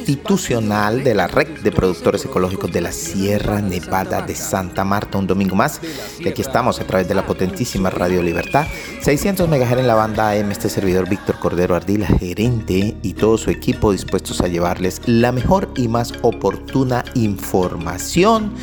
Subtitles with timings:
[0.00, 5.18] institucional de la Red de Productores Ecológicos de la Sierra Nevada de Santa Marta.
[5.18, 5.80] Un domingo más.
[6.18, 8.66] Y aquí estamos a través de la potentísima Radio Libertad.
[9.02, 10.50] 600 MHz en la banda AM.
[10.50, 15.70] Este servidor Víctor Cordero Ardila, gerente, y todo su equipo dispuestos a llevarles la mejor
[15.76, 18.54] y más oportuna información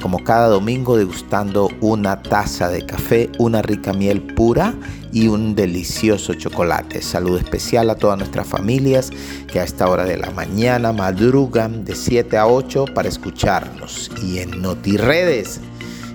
[0.00, 4.74] como cada domingo degustando una taza de café, una rica miel pura
[5.12, 7.02] y un delicioso chocolate.
[7.02, 9.10] Salud especial a todas nuestras familias
[9.50, 14.10] que a esta hora de la mañana madrugan de 7 a 8 para escucharnos.
[14.22, 15.60] Y en NotiRedes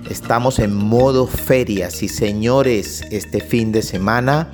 [0.08, 1.90] estamos en modo feria.
[1.90, 4.50] Sí, señores, este fin de semana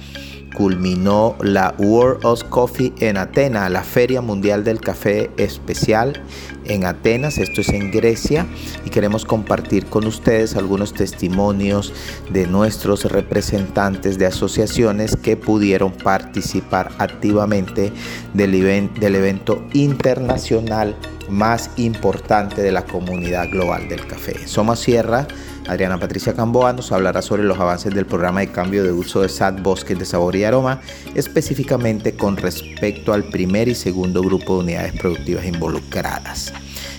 [0.55, 6.23] culminó la World of Coffee en Atenas, la Feria Mundial del Café Especial
[6.65, 8.47] en Atenas, esto es en Grecia,
[8.85, 11.93] y queremos compartir con ustedes algunos testimonios
[12.31, 17.93] de nuestros representantes de asociaciones que pudieron participar activamente
[18.35, 20.95] del, del evento internacional
[21.31, 24.47] más importante de la comunidad global del café.
[24.47, 25.27] Soma Sierra
[25.69, 29.29] Adriana Patricia Camboa nos hablará sobre los avances del programa de cambio de uso de
[29.29, 30.81] SAT Bosques de Sabor y Aroma,
[31.15, 36.53] específicamente con respecto al primer y segundo grupo de unidades productivas involucradas.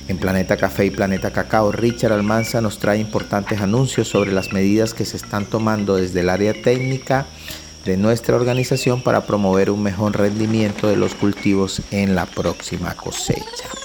[0.07, 4.93] En Planeta Café y Planeta Cacao, Richard Almanza nos trae importantes anuncios sobre las medidas
[4.93, 7.25] que se están tomando desde el área técnica
[7.85, 13.80] de nuestra organización para promover un mejor rendimiento de los cultivos en la próxima cosecha.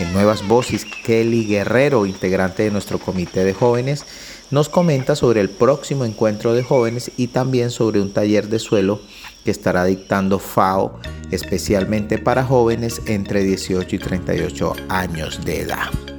[0.00, 4.04] En Nuevas Voces, Kelly Guerrero, integrante de nuestro comité de jóvenes,
[4.50, 9.00] nos comenta sobre el próximo encuentro de jóvenes y también sobre un taller de suelo
[9.44, 10.98] que estará dictando FAO
[11.30, 16.13] especialmente para jóvenes entre 18 y 38 años de edad.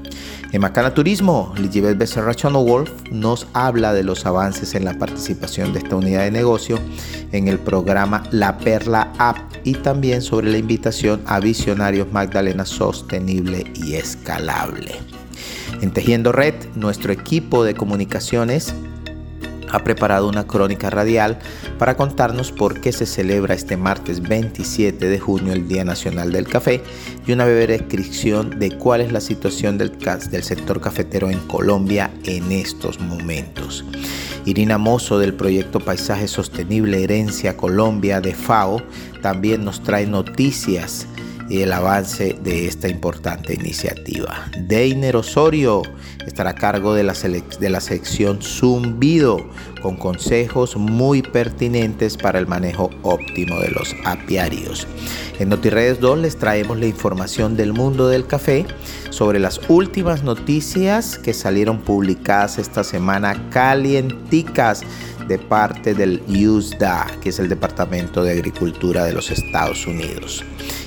[0.56, 5.80] En Macana Turismo, Ligibet Becerra Wolf nos habla de los avances en la participación de
[5.80, 6.80] esta unidad de negocio
[7.34, 13.66] en el programa La Perla App y también sobre la invitación a Visionarios Magdalena Sostenible
[13.76, 14.96] y Escalable.
[15.82, 18.74] En Tejiendo Red, nuestro equipo de comunicaciones
[19.75, 21.38] ha preparado una crónica radial
[21.78, 26.47] para contarnos por qué se celebra este martes 27 de junio el Día Nacional del
[26.47, 26.81] Café
[27.28, 29.91] y una breve descripción de cuál es la situación del,
[30.31, 33.84] del sector cafetero en Colombia en estos momentos.
[34.46, 38.81] Irina Mozo del proyecto Paisaje Sostenible Herencia Colombia de FAO
[39.22, 41.06] también nos trae noticias
[41.50, 44.50] y el avance de esta importante iniciativa.
[44.67, 45.83] Deiner Osorio
[46.25, 47.13] estará a cargo de la,
[47.81, 49.45] sección Zumbido
[49.81, 54.88] con consejos muy pertinentes para el manejo óptimo de los apiarios.
[55.39, 58.66] En NotiRedes 2 les traemos la información del mundo del café
[59.09, 64.81] sobre las últimas noticias que salieron publicadas esta semana calienticas
[65.28, 70.44] de parte del USDA, que es el Departamento de Agricultura de los Estados Unidos.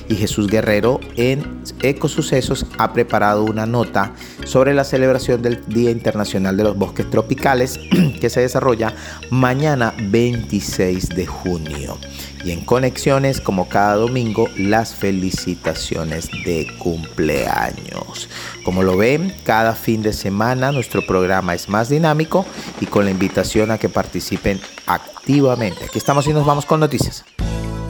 [0.07, 4.13] Y Jesús Guerrero en Ecosucesos ha preparado una nota
[4.45, 7.79] sobre la celebración del Día Internacional de los Bosques Tropicales
[8.19, 8.93] que se desarrolla
[9.29, 11.97] mañana 26 de junio.
[12.43, 18.29] Y en Conexiones, como cada domingo, las felicitaciones de cumpleaños.
[18.63, 22.45] Como lo ven, cada fin de semana nuestro programa es más dinámico
[22.79, 25.85] y con la invitación a que participen activamente.
[25.85, 27.25] Aquí estamos y nos vamos con noticias.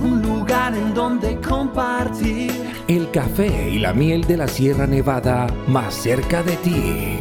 [0.02, 2.52] Un lugar en donde compartir
[2.88, 7.20] El café y la miel de la Sierra Nevada más cerca de ti.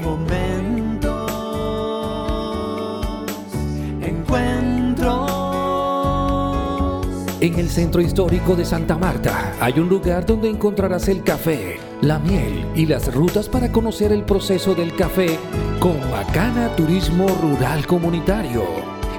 [7.48, 12.18] En el centro histórico de Santa Marta hay un lugar donde encontrarás el café, la
[12.18, 15.38] miel y las rutas para conocer el proceso del café
[15.80, 18.64] con Macana Turismo Rural Comunitario.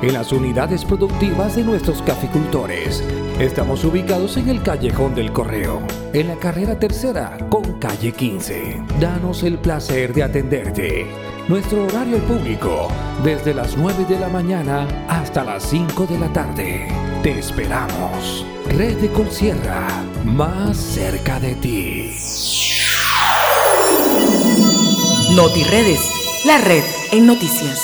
[0.03, 3.03] En las unidades productivas de nuestros caficultores.
[3.39, 5.81] Estamos ubicados en el Callejón del Correo,
[6.13, 8.83] en la carrera tercera con calle 15.
[8.99, 11.07] Danos el placer de atenderte.
[11.49, 12.89] Nuestro horario al público,
[13.23, 16.87] desde las 9 de la mañana hasta las 5 de la tarde.
[17.23, 18.45] Te esperamos.
[18.67, 19.87] Red de Colsierra,
[20.23, 22.15] más cerca de ti.
[25.35, 26.01] NotiRedes,
[26.45, 27.81] la red en noticias.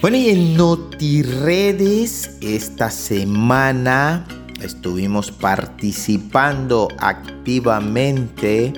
[0.00, 4.24] Bueno, y en NotiRedes esta semana
[4.62, 8.72] estuvimos participando activamente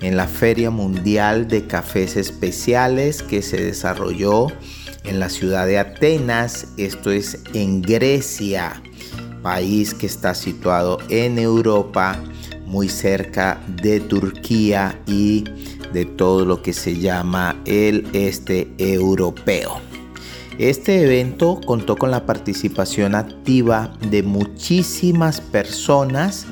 [0.00, 4.48] en la Feria Mundial de Cafés Especiales que se desarrolló
[5.04, 8.82] en la ciudad de Atenas, esto es en Grecia,
[9.42, 12.18] país que está situado en Europa,
[12.64, 15.44] muy cerca de Turquía y
[15.92, 19.93] de todo lo que se llama el este europeo.
[20.58, 26.46] Este evento contó con la participación activa de muchísimas personas.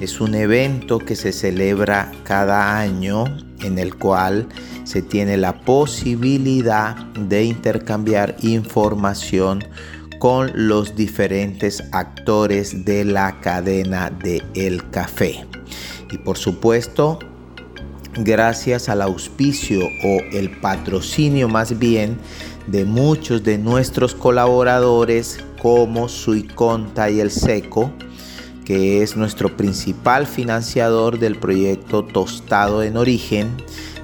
[0.00, 3.24] Es un evento que se celebra cada año
[3.60, 4.46] en el cual
[4.84, 9.64] se tiene la posibilidad de intercambiar información
[10.20, 15.44] con los diferentes actores de la cadena de el café.
[16.12, 17.18] Y por supuesto,
[18.14, 22.18] gracias al auspicio o el patrocinio más bien
[22.66, 27.92] de muchos de nuestros colaboradores como Suiconta y El Seco,
[28.64, 33.50] que es nuestro principal financiador del proyecto Tostado en Origen.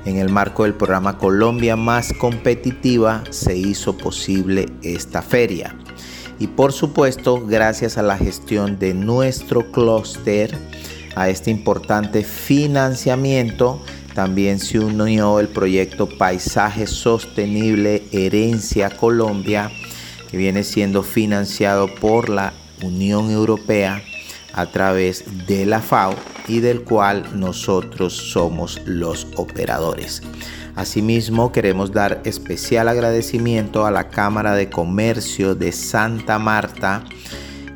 [0.05, 5.77] En el marco del programa Colombia Más Competitiva se hizo posible esta feria.
[6.39, 10.57] Y por supuesto, gracias a la gestión de nuestro clúster,
[11.17, 13.83] a este importante financiamiento,
[14.19, 19.70] también se unió el proyecto Paisaje Sostenible Herencia Colombia,
[20.29, 24.03] que viene siendo financiado por la Unión Europea
[24.55, 26.17] a través de la FAO
[26.49, 30.21] y del cual nosotros somos los operadores.
[30.75, 37.05] Asimismo, queremos dar especial agradecimiento a la Cámara de Comercio de Santa Marta,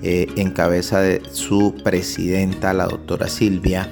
[0.02, 3.88] eh, en cabeza de su presidenta, la doctora Silvia,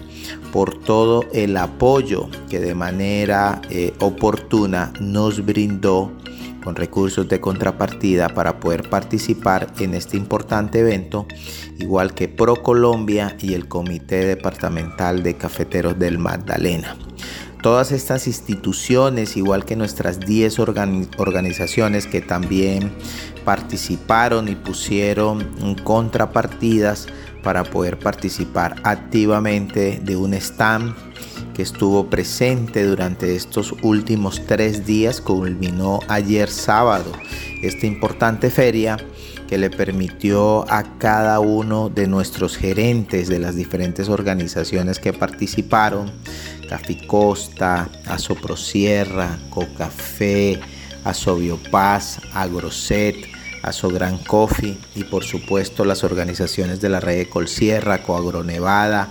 [0.52, 6.12] por todo el apoyo que de manera eh, oportuna nos brindó
[6.62, 11.26] con recursos de contrapartida para poder participar en este importante evento,
[11.79, 16.96] igual que ProColombia y el Comité Departamental de Cafeteros del Magdalena.
[17.62, 22.91] Todas estas instituciones, igual que nuestras 10 organizaciones que también
[23.44, 27.06] participaron y pusieron contrapartidas,
[27.43, 30.95] para poder participar activamente de un stand
[31.55, 37.13] que estuvo presente durante estos últimos tres días, culminó ayer sábado
[37.63, 38.97] esta importante feria
[39.49, 46.13] que le permitió a cada uno de nuestros gerentes de las diferentes organizaciones que participaron,
[46.69, 50.61] Café Costa, Asoprosierra, Cocafé,
[51.03, 53.17] Asobiopaz, Agroset,
[53.93, 59.09] Gran Coffee y por supuesto las organizaciones de la red de Colsierra, Coagronevada,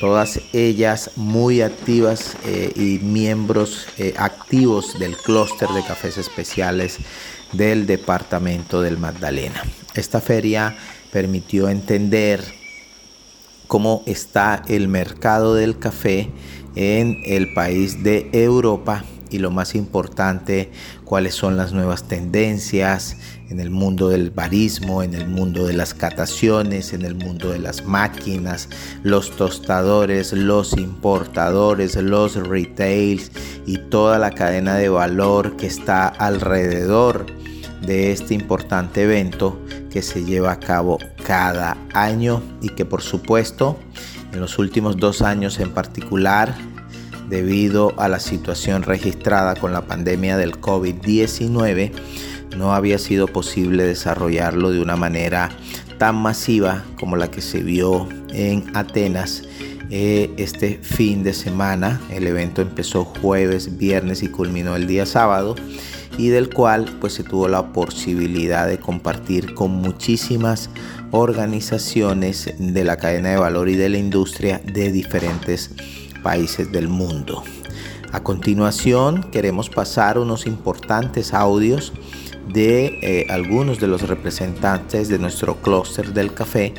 [0.00, 6.98] todas ellas muy activas eh, y miembros eh, activos del clúster de cafés especiales
[7.52, 9.62] del departamento del Magdalena.
[9.94, 10.76] Esta feria
[11.10, 12.44] permitió entender
[13.66, 16.30] cómo está el mercado del café
[16.74, 20.70] en el país de Europa y lo más importante,
[21.04, 23.16] cuáles son las nuevas tendencias
[23.48, 27.58] en el mundo del barismo, en el mundo de las cataciones, en el mundo de
[27.58, 28.68] las máquinas,
[29.02, 33.30] los tostadores, los importadores, los retails
[33.66, 37.26] y toda la cadena de valor que está alrededor
[37.82, 39.60] de este importante evento
[39.90, 43.78] que se lleva a cabo cada año y que por supuesto
[44.32, 46.54] en los últimos dos años en particular
[47.28, 51.92] debido a la situación registrada con la pandemia del COVID-19,
[52.56, 55.50] no había sido posible desarrollarlo de una manera
[55.98, 59.42] tan masiva como la que se vio en Atenas
[59.90, 62.00] eh, este fin de semana.
[62.10, 65.54] El evento empezó jueves, viernes y culminó el día sábado
[66.18, 70.70] y del cual pues se tuvo la posibilidad de compartir con muchísimas
[71.10, 75.70] organizaciones de la cadena de valor y de la industria de diferentes
[76.22, 77.44] países del mundo.
[78.12, 81.92] A continuación queremos pasar unos importantes audios
[82.52, 86.72] de eh, algunos de los representantes de nuestro clúster del café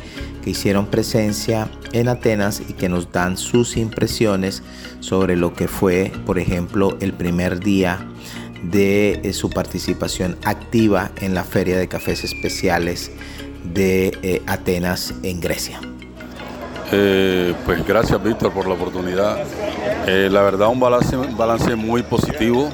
[0.43, 4.63] que hicieron presencia en Atenas y que nos dan sus impresiones
[5.01, 7.99] sobre lo que fue, por ejemplo, el primer día
[8.63, 13.11] de eh, su participación activa en la Feria de Cafés Especiales
[13.73, 15.79] de eh, Atenas en Grecia.
[16.89, 19.43] Pues gracias Víctor por la oportunidad.
[20.07, 22.69] La verdad un balance muy positivo.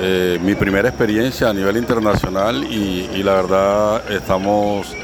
[0.00, 4.94] Eh, mi primera experiencia a nivel internacional y, la verdad estamos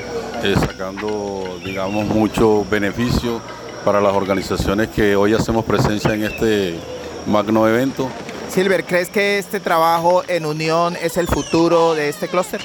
[0.60, 3.40] sacando digamos mucho beneficio
[3.84, 6.74] para las organizaciones que hoy hacemos presencia en este
[7.26, 8.08] magno evento.
[8.48, 12.60] Silver, ¿crees que este trabajo en unión es el futuro de este clúster?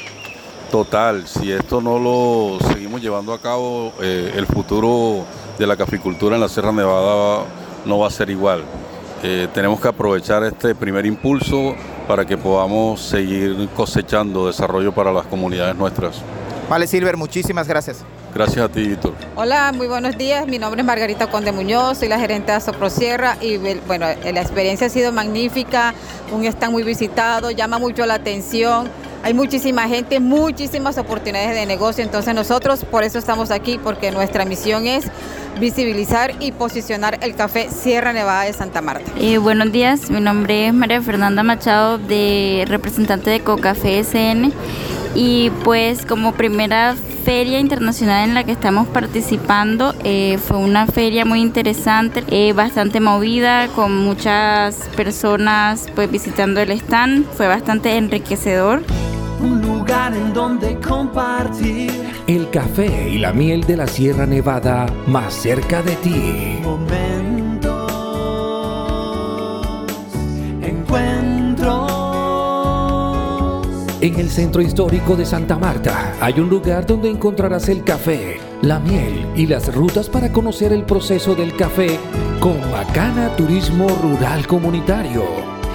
[0.71, 5.25] Total, si esto no lo seguimos llevando a cabo, eh, el futuro
[5.57, 7.43] de la caficultura en la Sierra Nevada
[7.85, 8.63] no va a ser igual.
[9.23, 11.75] Eh, tenemos que aprovechar este primer impulso
[12.09, 16.15] para que podamos seguir cosechando desarrollo para las comunidades nuestras.
[16.67, 18.03] Vale, Silver, muchísimas gracias.
[18.33, 19.13] Gracias a ti, Víctor.
[19.35, 20.47] Hola, muy buenos días.
[20.47, 24.87] Mi nombre es Margarita Conde Muñoz, soy la gerente de Asoprosierra y bueno, la experiencia
[24.87, 25.93] ha sido magnífica,
[26.31, 28.89] un stand muy visitado, llama mucho la atención.
[29.21, 34.45] Hay muchísima gente, muchísimas oportunidades de negocio, entonces nosotros por eso estamos aquí, porque nuestra
[34.45, 35.05] misión es
[35.59, 39.11] visibilizar y posicionar el café Sierra Nevada de Santa Marta.
[39.19, 44.53] Eh, buenos días, mi nombre es María Fernanda Machado, de representante de Cocafé SN
[45.15, 46.95] y pues como primera
[47.25, 49.93] feria internacional en la que estamos participando.
[50.03, 56.71] Eh, fue una feria muy interesante, eh, bastante movida, con muchas personas pues visitando el
[56.71, 57.25] stand.
[57.33, 58.81] Fue bastante enriquecedor.
[59.89, 61.89] Lugar en donde compartir
[62.27, 66.59] el café y la miel de la Sierra Nevada más cerca de ti.
[66.61, 67.91] Momentos,
[70.61, 71.89] encuentros.
[73.99, 78.77] En el centro histórico de Santa Marta hay un lugar donde encontrarás el café, la
[78.79, 81.97] miel y las rutas para conocer el proceso del café
[82.39, 85.23] con Macana Turismo Rural Comunitario.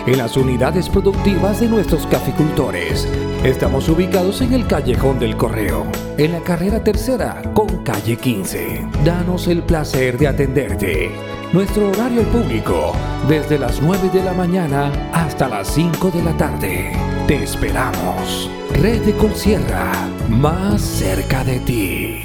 [0.06, 3.08] En las unidades productivas de nuestros caficultores.
[3.44, 5.84] Estamos ubicados en el Callejón del Correo,
[6.16, 8.86] en la carrera tercera con calle 15.
[9.04, 11.10] Danos el placer de atenderte.
[11.52, 12.94] Nuestro horario público,
[13.28, 16.92] desde las 9 de la mañana hasta las 5 de la tarde.
[17.28, 18.48] Te esperamos.
[18.80, 19.92] Red de Colsierra,
[20.30, 22.22] más cerca de ti.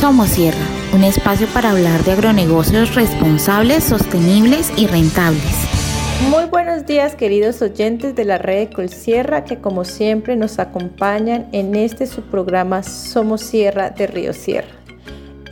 [0.00, 5.81] Somos Sierra, un espacio para hablar de agronegocios responsables, sostenibles y rentables.
[6.30, 11.74] Muy buenos días queridos oyentes de la red Colsierra que como siempre nos acompañan en
[11.74, 14.74] este su programa Somos Sierra de Río Sierra.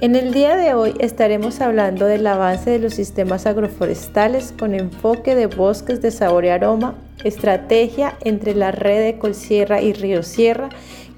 [0.00, 5.34] En el día de hoy estaremos hablando del avance de los sistemas agroforestales con enfoque
[5.34, 10.70] de bosques de sabor y aroma, estrategia entre la red de Colsierra y Río Sierra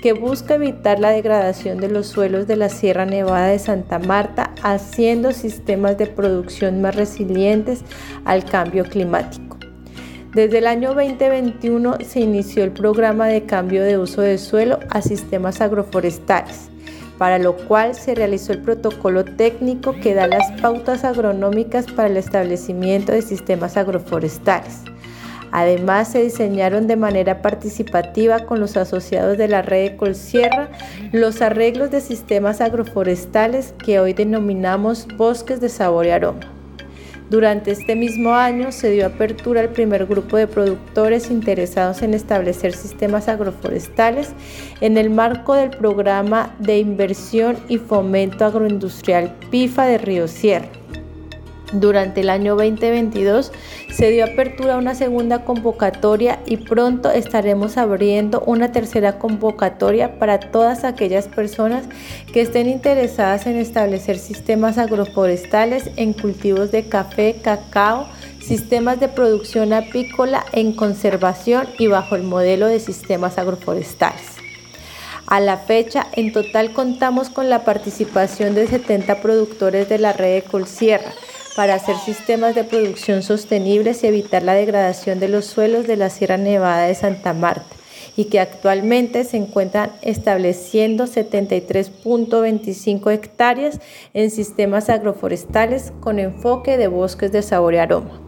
[0.02, 4.52] que busca evitar la degradación de los suelos de la Sierra Nevada de Santa Marta,
[4.62, 7.82] haciendo sistemas de producción más resilientes
[8.25, 9.56] al cambio climático.
[10.35, 15.00] Desde el año 2021 se inició el programa de cambio de uso de suelo a
[15.00, 16.73] sistemas agroforestales
[17.23, 22.16] para lo cual se realizó el protocolo técnico que da las pautas agronómicas para el
[22.16, 24.80] establecimiento de sistemas agroforestales.
[25.52, 30.71] Además, se diseñaron de manera participativa con los asociados de la red Colsierra
[31.12, 36.40] los arreglos de sistemas agroforestales que hoy denominamos bosques de sabor y aroma.
[37.28, 42.75] Durante este mismo año se dio apertura al primer grupo de productores interesados en establecer
[42.75, 44.30] sistemas agroforestales
[44.80, 50.68] en el marco del programa de inversión y fomento agroindustrial PIFA de Río Sierra.
[51.72, 53.50] Durante el año 2022
[53.90, 60.38] se dio apertura a una segunda convocatoria y pronto estaremos abriendo una tercera convocatoria para
[60.38, 61.84] todas aquellas personas
[62.30, 68.06] que estén interesadas en establecer sistemas agroforestales en cultivos de café, cacao,
[68.40, 74.42] sistemas de producción apícola en conservación y bajo el modelo de sistemas agroforestales.
[75.26, 80.34] A la fecha, en total contamos con la participación de 70 productores de la red
[80.34, 81.12] de Colsierra
[81.56, 86.09] para hacer sistemas de producción sostenibles y evitar la degradación de los suelos de la
[86.11, 87.76] Sierra Nevada de Santa Marta
[88.16, 93.80] y que actualmente se encuentran estableciendo 73.25 hectáreas
[94.12, 98.21] en sistemas agroforestales con enfoque de bosques de sabor y aroma.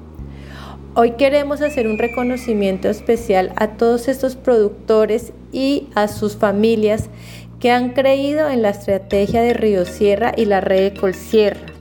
[0.94, 7.10] Hoy queremos hacer un reconocimiento especial a todos estos productores y a sus familias
[7.58, 11.73] que han creído en la estrategia de Río Sierra y la red de Colsierra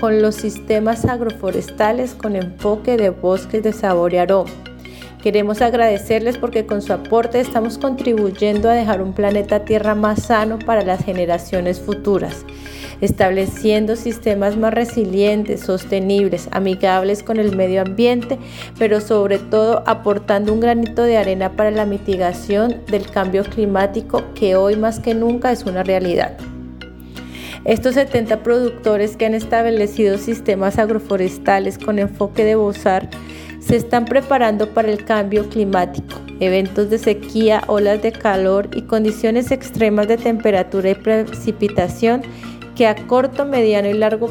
[0.00, 4.46] con los sistemas agroforestales con enfoque de bosques de sabor y.
[5.22, 10.60] Queremos agradecerles porque con su aporte estamos contribuyendo a dejar un planeta Tierra más sano
[10.60, 12.44] para las generaciones futuras,
[13.00, 18.38] estableciendo sistemas más resilientes, sostenibles, amigables con el medio ambiente,
[18.78, 24.54] pero sobre todo aportando un granito de arena para la mitigación del cambio climático que
[24.54, 26.38] hoy más que nunca es una realidad.
[27.64, 33.08] Estos 70 productores que han establecido sistemas agroforestales con enfoque de bozar
[33.60, 39.50] se están preparando para el cambio climático, eventos de sequía, olas de calor y condiciones
[39.50, 42.22] extremas de temperatura y precipitación
[42.76, 44.28] que a corto, mediano y largo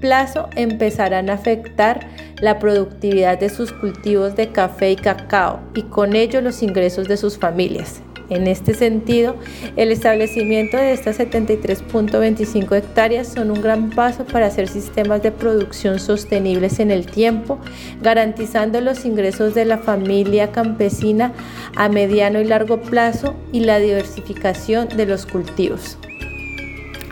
[0.00, 2.08] plazo empezarán a afectar
[2.40, 7.16] la productividad de sus cultivos de café y cacao y con ello los ingresos de
[7.16, 8.00] sus familias.
[8.30, 9.34] En este sentido,
[9.76, 15.98] el establecimiento de estas 73.25 hectáreas son un gran paso para hacer sistemas de producción
[15.98, 17.58] sostenibles en el tiempo,
[18.00, 21.32] garantizando los ingresos de la familia campesina
[21.74, 25.98] a mediano y largo plazo y la diversificación de los cultivos.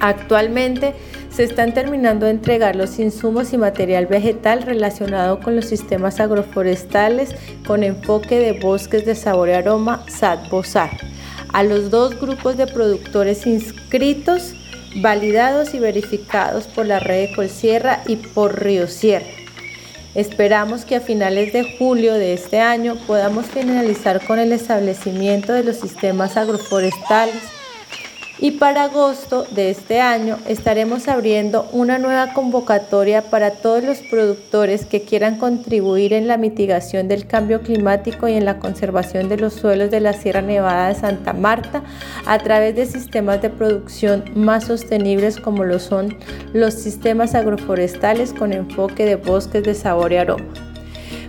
[0.00, 0.94] Actualmente,
[1.38, 7.30] se están terminando de entregar los insumos y material vegetal relacionado con los sistemas agroforestales
[7.64, 10.90] con enfoque de bosques de sabor y aroma SAT-BOSAR
[11.52, 14.52] a los dos grupos de productores inscritos,
[14.96, 19.28] validados y verificados por la red de Colsierra y por Río Sierra.
[20.16, 25.62] Esperamos que a finales de julio de este año podamos finalizar con el establecimiento de
[25.62, 27.57] los sistemas agroforestales
[28.40, 34.86] y para agosto de este año estaremos abriendo una nueva convocatoria para todos los productores
[34.86, 39.54] que quieran contribuir en la mitigación del cambio climático y en la conservación de los
[39.54, 41.82] suelos de la Sierra Nevada de Santa Marta
[42.26, 46.16] a través de sistemas de producción más sostenibles como lo son
[46.52, 50.67] los sistemas agroforestales con enfoque de bosques de sabor y aroma.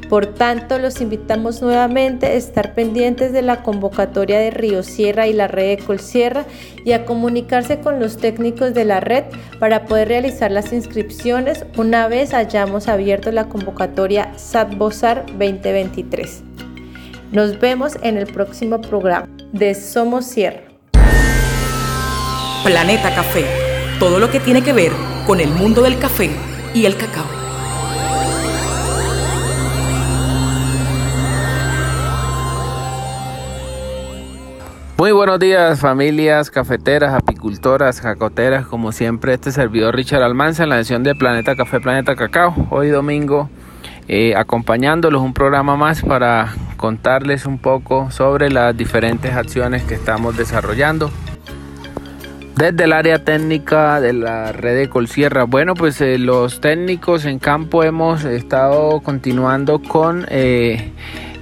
[0.09, 5.33] Por tanto, los invitamos nuevamente a estar pendientes de la convocatoria de Río Sierra y
[5.33, 6.45] la red de Colsierra
[6.83, 9.25] y a comunicarse con los técnicos de la red
[9.59, 16.43] para poder realizar las inscripciones una vez hayamos abierto la convocatoria SATBOSAR 2023.
[17.31, 20.61] Nos vemos en el próximo programa de Somos Sierra.
[22.63, 23.45] Planeta Café.
[23.99, 24.91] Todo lo que tiene que ver
[25.27, 26.31] con el mundo del café
[26.73, 27.38] y el cacao.
[34.99, 40.75] Muy buenos días familias cafeteras, apicultoras, jacoteras, como siempre este servidor Richard Almanza en la
[40.75, 43.49] edición de Planeta Café, Planeta Cacao, hoy domingo
[44.09, 50.35] eh, acompañándolos un programa más para contarles un poco sobre las diferentes acciones que estamos
[50.35, 51.09] desarrollando.
[52.57, 57.39] Desde el área técnica de la red de Colsierra, bueno pues eh, los técnicos en
[57.39, 60.25] campo hemos estado continuando con...
[60.29, 60.91] Eh,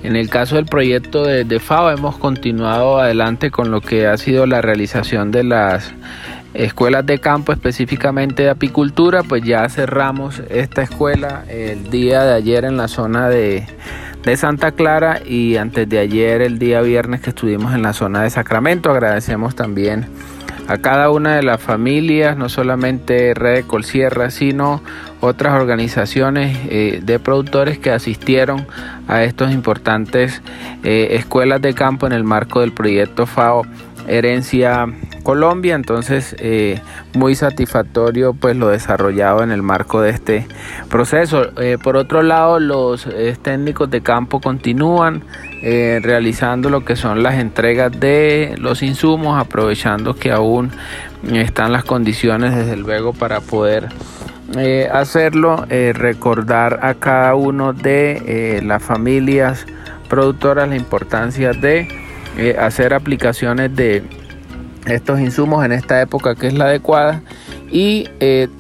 [0.08, 4.46] en el caso del proyecto de, FAO hemos continuado adelante con lo que ha sido
[4.46, 5.94] la realización de las
[6.54, 12.64] escuelas de campo específicamente de apicultura, pues ya cerramos esta escuela el día de ayer
[12.64, 13.68] en la zona de,
[14.24, 18.24] de, Santa Clara y antes de ayer el día viernes que estuvimos en la zona
[18.24, 18.90] de Sacramento.
[18.90, 20.06] Agradecemos también
[20.68, 24.82] a cada una de las familias, no solamente Red Colsierra, sino
[25.22, 28.68] otras organizaciones eh, de productores que asistieron
[29.08, 30.42] a estos importantes
[30.84, 33.64] eh, escuelas de campo en el marco del proyecto FAO
[34.08, 34.86] Herencia
[35.24, 35.76] Colombia.
[35.76, 36.82] Entonces, eh,
[37.14, 40.48] muy satisfactorio pues lo desarrollado en el marco de este
[40.90, 41.52] proceso.
[41.84, 43.08] por otro lado, los
[43.42, 45.24] técnicos de campo continúan
[45.62, 50.72] realizando lo que son las entregas de los insumos, aprovechando que aún
[51.34, 53.90] están las condiciones desde luego para poder
[54.56, 58.22] eh, hacerlo, eh, recordar a cada uno de
[58.58, 59.66] eh, las familias
[60.08, 61.90] productoras la importancia de
[62.58, 64.04] hacer aplicaciones de
[64.86, 67.22] estos insumos en esta época que es la adecuada.
[67.70, 68.08] Y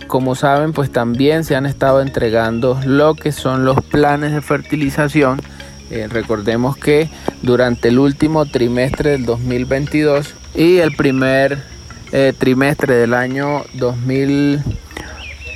[0.07, 5.39] como saben pues también se han estado entregando lo que son los planes de fertilización
[6.09, 7.09] recordemos que
[7.41, 11.63] durante el último trimestre del 2022 y el primer
[12.37, 14.87] trimestre del año 2023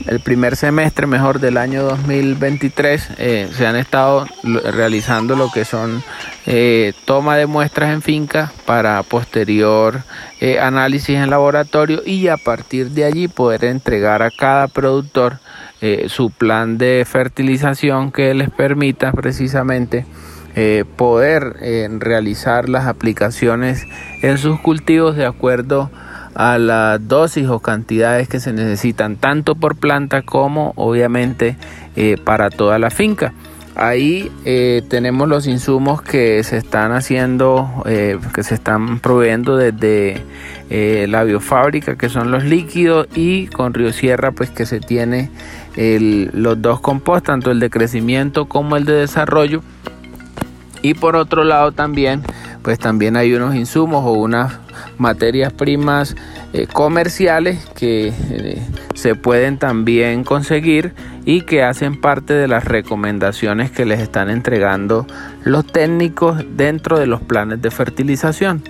[0.07, 6.03] el primer semestre mejor del año 2023 eh, se han estado realizando lo que son
[6.45, 10.03] eh, toma de muestras en finca para posterior
[10.39, 15.39] eh, análisis en laboratorio y a partir de allí poder entregar a cada productor
[16.07, 20.05] su plan de fertilización que les permita precisamente
[20.95, 21.55] poder
[21.99, 23.87] realizar las aplicaciones
[24.21, 25.89] en sus cultivos de acuerdo
[26.35, 31.57] a las dosis o cantidades que se necesitan tanto por planta como obviamente
[31.95, 33.33] eh, para toda la finca.
[33.75, 40.23] Ahí eh, tenemos los insumos que se están haciendo, eh, que se están proveyendo desde
[40.69, 45.29] la biofábrica, que son los líquidos, y con Río Sierra, pues que se tiene
[45.75, 49.61] los dos compost, tanto el de crecimiento como el de desarrollo.
[50.81, 52.23] Y por otro lado también,
[52.63, 54.59] pues también hay unos insumos o unas
[54.97, 56.15] materias primas
[56.53, 58.61] eh, comerciales que eh,
[58.93, 60.93] se pueden también conseguir
[61.25, 65.05] y que hacen parte de las recomendaciones que les están entregando
[65.43, 68.63] los técnicos dentro de los planes de fertilización.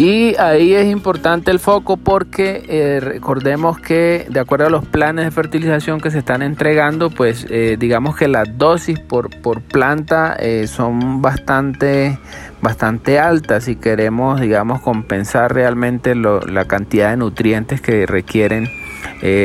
[0.00, 5.26] Y ahí es importante el foco porque eh, recordemos que de acuerdo a los planes
[5.26, 10.36] de fertilización que se están entregando, pues eh, digamos que las dosis por, por planta
[10.40, 12.18] eh, son bastante,
[12.62, 18.70] bastante altas si queremos, digamos, compensar realmente la cantidad de nutrientes que requieren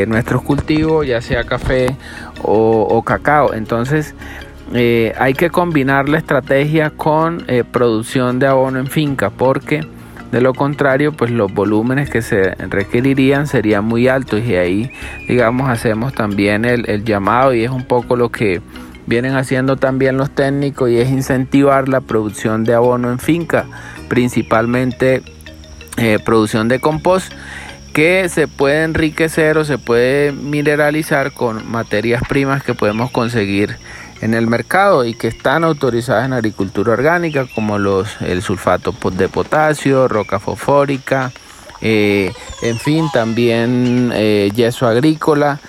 [0.08, 1.98] nuestros cultivos, ya sea café
[2.44, 3.54] o, o cacao.
[3.54, 4.16] Entonces,
[4.74, 9.82] hay que combinar la estrategia con producción de abono en finca porque
[10.32, 14.92] de lo contrario, pues los volúmenes que se requerirían serían muy altos y ahí,
[15.28, 18.62] digamos, hacemos también el, llamado y es un poco lo que
[19.06, 23.66] vienen haciendo también los técnicos y es incentivar la producción de abono en finca,
[24.10, 25.22] principalmente
[25.98, 27.32] eh, producción de compost
[27.94, 33.78] que se puede enriquecer o se puede mineralizar con materias primas que podemos conseguir
[34.22, 39.30] en el mercado y que están autorizadas en agricultura orgánica como los el sulfato de
[39.30, 41.32] potasio, roca fosfórica,
[41.82, 45.60] eh, en fin, también eh, yeso agrícola,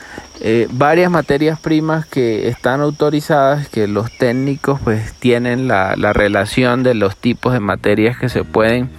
[0.40, 6.82] eh, varias materias primas que están autorizadas, que los técnicos pues tienen la, la, relación
[6.82, 8.90] de los tipos de materias que se pueden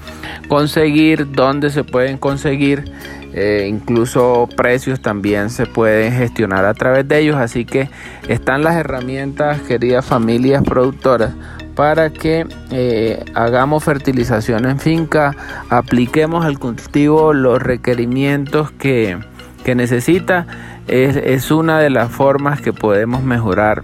[0.48, 2.92] conseguir, dónde se pueden conseguir
[3.40, 7.36] eh, incluso precios también se pueden gestionar a través de ellos.
[7.36, 7.88] Así que
[8.28, 11.34] están las herramientas, queridas familias productoras,
[11.76, 15.36] para que eh, hagamos fertilización en finca,
[15.70, 19.20] apliquemos al cultivo los requerimientos que,
[19.76, 20.48] necesita.
[20.88, 23.84] Es, una de las formas que podemos mejorar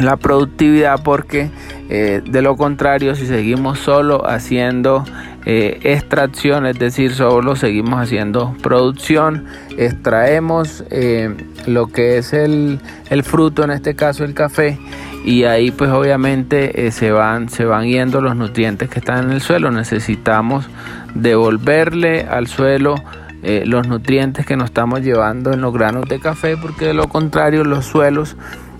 [0.00, 1.48] la productividad porque
[1.88, 5.04] eh, de lo contrario si seguimos solo haciendo
[5.46, 9.46] eh, extracción, es decir, solo seguimos haciendo producción,
[9.78, 11.34] extraemos eh,
[11.66, 12.78] lo que es el,
[13.22, 14.78] fruto, en este caso el café,
[15.24, 19.30] y ahí pues obviamente eh, se, van, se van yendo los nutrientes que están en
[19.30, 19.70] el suelo.
[19.70, 20.68] Necesitamos
[21.14, 22.96] devolverle al suelo
[23.42, 27.64] los nutrientes que nos estamos llevando en los granos de café, porque de lo contrario
[27.64, 28.36] los suelos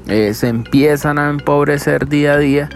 [0.07, 2.69] se empiezan a empobrecer día a día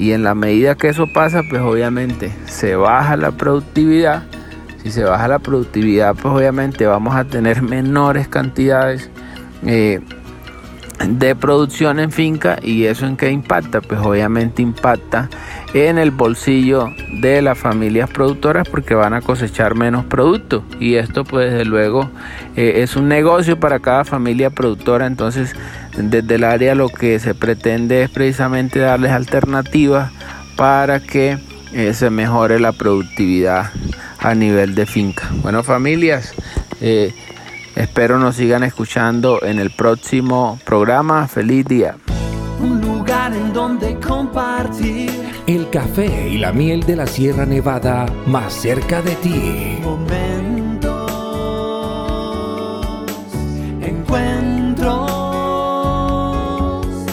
[0.00, 4.22] y en la medida que eso pasa, pues obviamente se baja la productividad.
[4.82, 9.10] Si se baja la productividad, pues obviamente vamos a tener menores cantidades
[9.66, 10.00] eh,
[11.06, 12.58] de producción en finca.
[12.62, 15.28] Y eso en qué impacta pues obviamente impacta
[15.74, 16.86] en el bolsillo
[17.20, 20.64] de las familias productoras porque van a cosechar menos producto.
[20.80, 22.08] Y esto pues desde luego
[22.56, 25.06] eh, es un negocio para cada familia productora.
[25.06, 25.54] Entonces
[25.96, 30.10] desde el área lo que se pretende es precisamente darles alternativas
[30.56, 31.38] para que
[31.72, 33.70] eh, se mejore la productividad
[34.18, 35.30] a nivel de finca.
[35.42, 36.34] Bueno familias,
[36.80, 37.14] eh,
[37.76, 41.28] espero nos sigan escuchando en el próximo programa.
[41.28, 41.96] Feliz día.
[42.60, 45.10] Un lugar en donde compartir
[45.46, 49.78] el café y la miel de la Sierra Nevada más cerca de ti.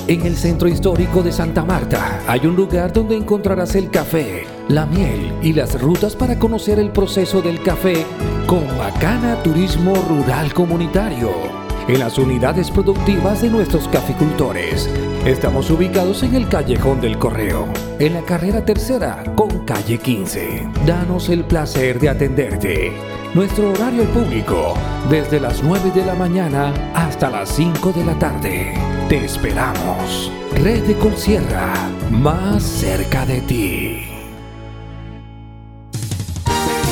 [0.08, 4.86] En el centro histórico de Santa Marta hay un lugar donde encontrarás el café, la
[4.86, 8.06] miel y las rutas para conocer el proceso del café
[8.46, 11.57] con Macana Turismo Rural Comunitario.
[11.88, 14.90] En las unidades productivas de nuestros caficultores.
[15.26, 17.66] Estamos ubicados en el Callejón del Correo,
[17.98, 20.68] en la carrera tercera con calle 15.
[20.86, 22.92] Danos el placer de atenderte.
[23.34, 24.74] Nuestro horario público,
[25.10, 28.74] desde las 9 de la mañana hasta las 5 de la tarde.
[29.08, 30.30] Te esperamos.
[30.56, 31.74] Red de Colsierra,
[32.12, 34.02] más cerca de ti.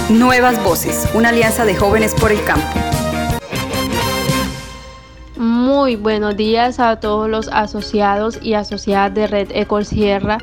[0.09, 2.79] Nuevas Voces, una alianza de jóvenes por el campo.
[5.65, 10.37] Muy buenos días a todos los asociados y asociadas de Red Ecol Sierra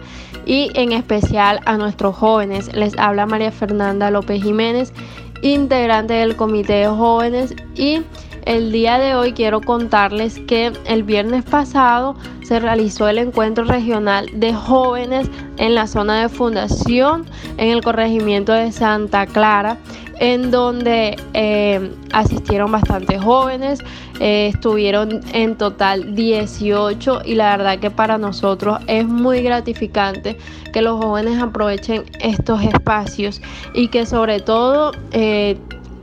[0.46, 2.74] y en especial a nuestros jóvenes.
[2.74, 4.92] Les habla María Fernanda López Jiménez,
[5.40, 8.02] integrante del Comité de Jóvenes y
[8.46, 14.28] el día de hoy quiero contarles que el viernes pasado se realizó el encuentro regional
[14.35, 17.26] de jóvenes en la zona de fundación
[17.57, 19.78] en el corregimiento de Santa Clara
[20.22, 23.81] en donde eh, asistieron bastantes jóvenes,
[24.20, 30.38] eh, estuvieron en total 18 y la verdad que para nosotros es muy gratificante
[30.72, 33.40] que los jóvenes aprovechen estos espacios
[33.74, 35.59] y que sobre todo eh,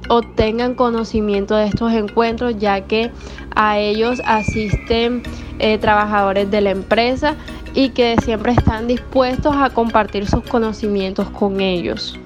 [0.10, 3.12] obtengan conocimiento de estos encuentros, ya que
[3.56, 5.24] a ellos asisten
[5.60, 7.36] eh, trabajadores de la empresa
[7.74, 12.20] y que siempre están dispuestos a compartir sus conocimientos con ellos.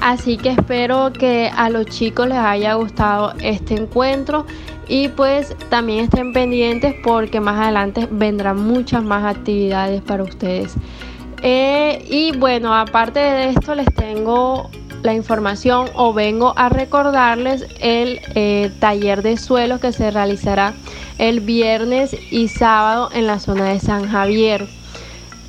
[0.00, 4.46] Así que espero que a los chicos les haya gustado este encuentro
[4.88, 10.74] y pues también estén pendientes porque más adelante vendrán muchas más actividades para ustedes.
[11.42, 14.70] Eh, y bueno, aparte de esto les tengo
[15.02, 20.74] la información o vengo a recordarles el eh, taller de suelo que se realizará
[21.18, 24.66] el viernes y sábado en la zona de San Javier.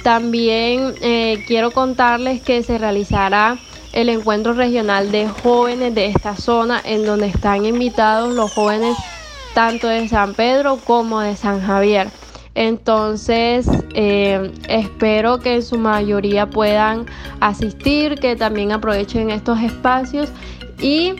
[0.03, 3.57] También eh, quiero contarles que se realizará
[3.93, 8.97] el encuentro regional de jóvenes de esta zona en donde están invitados los jóvenes
[9.53, 12.09] tanto de San Pedro como de San Javier.
[12.55, 17.05] Entonces, eh, espero que en su mayoría puedan
[17.39, 20.29] asistir, que también aprovechen estos espacios
[20.81, 21.13] y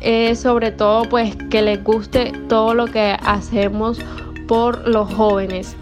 [0.00, 3.98] eh, sobre todo pues que les guste todo lo que hacemos
[4.46, 5.76] por los jóvenes.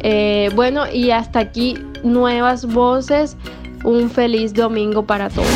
[0.00, 1.74] Eh, bueno, y hasta aquí
[2.04, 3.36] nuevas voces.
[3.84, 5.46] Un feliz domingo para todos.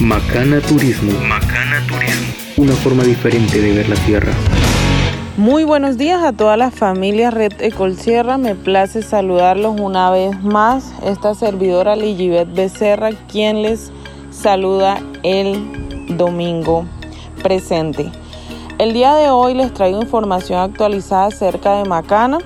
[0.00, 1.12] Macana Turismo.
[1.20, 2.34] Macana Turismo.
[2.56, 4.32] Una forma diferente de ver la tierra.
[5.38, 8.36] Muy buenos días a todas las familias Red Ecolsierra.
[8.36, 10.92] Me place saludarlos una vez más.
[11.02, 13.90] Esta servidora Ligibet Becerra, quien les
[14.30, 16.84] saluda el domingo
[17.42, 18.12] presente.
[18.76, 22.36] El día de hoy les traigo información actualizada acerca de Macana.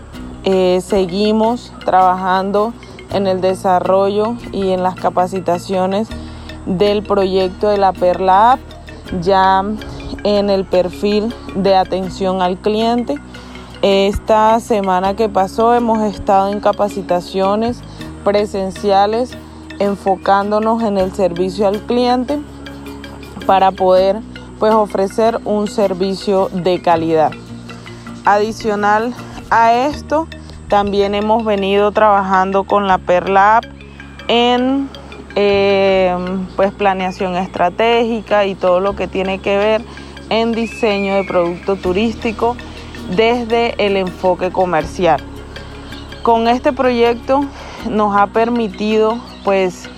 [0.44, 2.72] Eh, seguimos trabajando
[3.12, 6.06] en el desarrollo y en las capacitaciones
[6.66, 8.60] del proyecto de la Perla App.
[9.22, 9.64] Ya
[10.24, 13.16] en el perfil de atención al cliente.
[13.82, 17.80] Esta semana que pasó hemos estado en capacitaciones
[18.24, 19.36] presenciales
[19.78, 22.38] enfocándonos en el servicio al cliente
[23.46, 24.20] para poder
[24.58, 27.32] pues ofrecer un servicio de calidad.
[28.24, 29.14] Adicional
[29.50, 30.26] a esto,
[30.68, 33.60] también hemos venido trabajando con la Perla
[34.28, 34.88] en
[35.36, 36.16] eh,
[36.56, 39.82] pues planeación estratégica y todo lo que tiene que ver
[40.30, 42.56] en diseño de producto turístico
[43.14, 45.20] desde el enfoque comercial.
[46.22, 47.44] Con este proyecto
[47.88, 49.88] nos ha permitido pues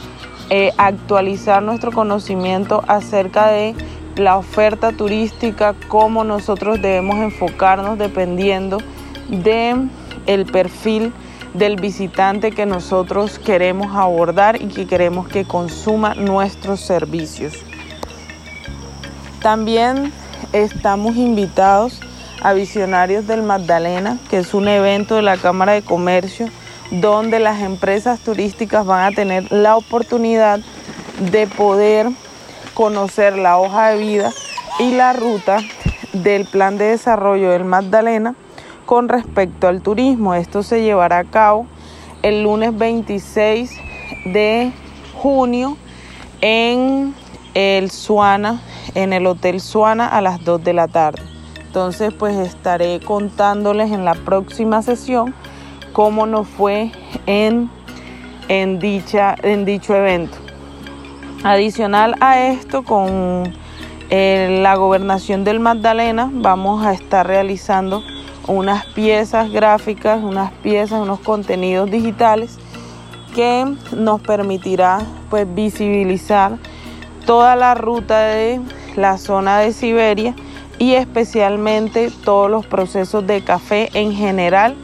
[0.50, 3.74] eh, actualizar nuestro conocimiento acerca de
[4.16, 8.78] la oferta turística, cómo nosotros debemos enfocarnos dependiendo
[9.28, 9.76] de
[10.26, 11.12] el perfil
[11.54, 17.54] del visitante que nosotros queremos abordar y que queremos que consuma nuestros servicios.
[19.40, 20.12] También
[20.52, 22.00] estamos invitados
[22.42, 26.48] a Visionarios del Magdalena, que es un evento de la Cámara de Comercio
[26.90, 30.60] donde las empresas turísticas van a tener la oportunidad
[31.30, 32.08] de poder
[32.74, 34.32] conocer la hoja de vida
[34.78, 35.58] y la ruta
[36.12, 38.34] del plan de desarrollo del Magdalena
[38.88, 40.32] con respecto al turismo.
[40.32, 41.66] Esto se llevará a cabo
[42.22, 43.70] el lunes 26
[44.24, 44.72] de
[45.12, 45.76] junio
[46.40, 47.14] en
[47.52, 48.62] el Suana
[48.94, 51.20] en el Hotel Suana a las 2 de la tarde.
[51.66, 55.34] Entonces pues estaré contándoles en la próxima sesión
[55.92, 56.90] cómo nos fue
[57.26, 57.70] en,
[58.48, 60.38] en, dicha, en dicho evento.
[61.44, 63.52] Adicional a esto, con
[64.08, 68.02] eh, la gobernación del Magdalena vamos a estar realizando
[68.48, 72.58] unas piezas gráficas, unas piezas, unos contenidos digitales
[73.34, 74.98] que nos permitirá
[75.30, 76.58] pues visibilizar
[77.26, 78.60] toda la ruta de
[78.96, 80.34] la zona de Siberia
[80.78, 84.74] y especialmente todos los procesos de café en general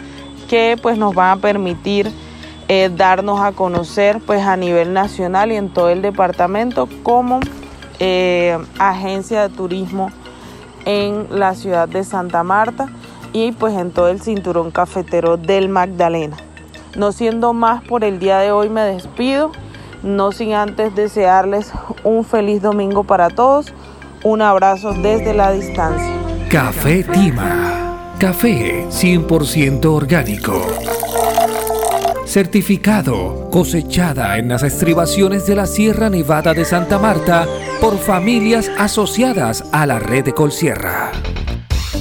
[0.48, 2.12] que pues nos van a permitir
[2.68, 7.40] eh, darnos a conocer pues a nivel nacional y en todo el departamento como
[7.98, 10.10] eh, agencia de turismo
[10.84, 12.88] en la ciudad de Santa Marta
[13.34, 16.38] y pues en todo el cinturón cafetero del Magdalena.
[16.96, 19.50] No siendo más por el día de hoy me despido,
[20.02, 21.72] no sin antes desearles
[22.04, 23.74] un feliz domingo para todos
[24.22, 26.14] un abrazo desde la distancia.
[26.48, 28.14] Café Tima.
[28.18, 30.64] Café 100% orgánico.
[32.24, 37.46] Certificado, cosechada en las estribaciones de la Sierra Nevada de Santa Marta
[37.80, 41.12] por familias asociadas a la red de Colsierra.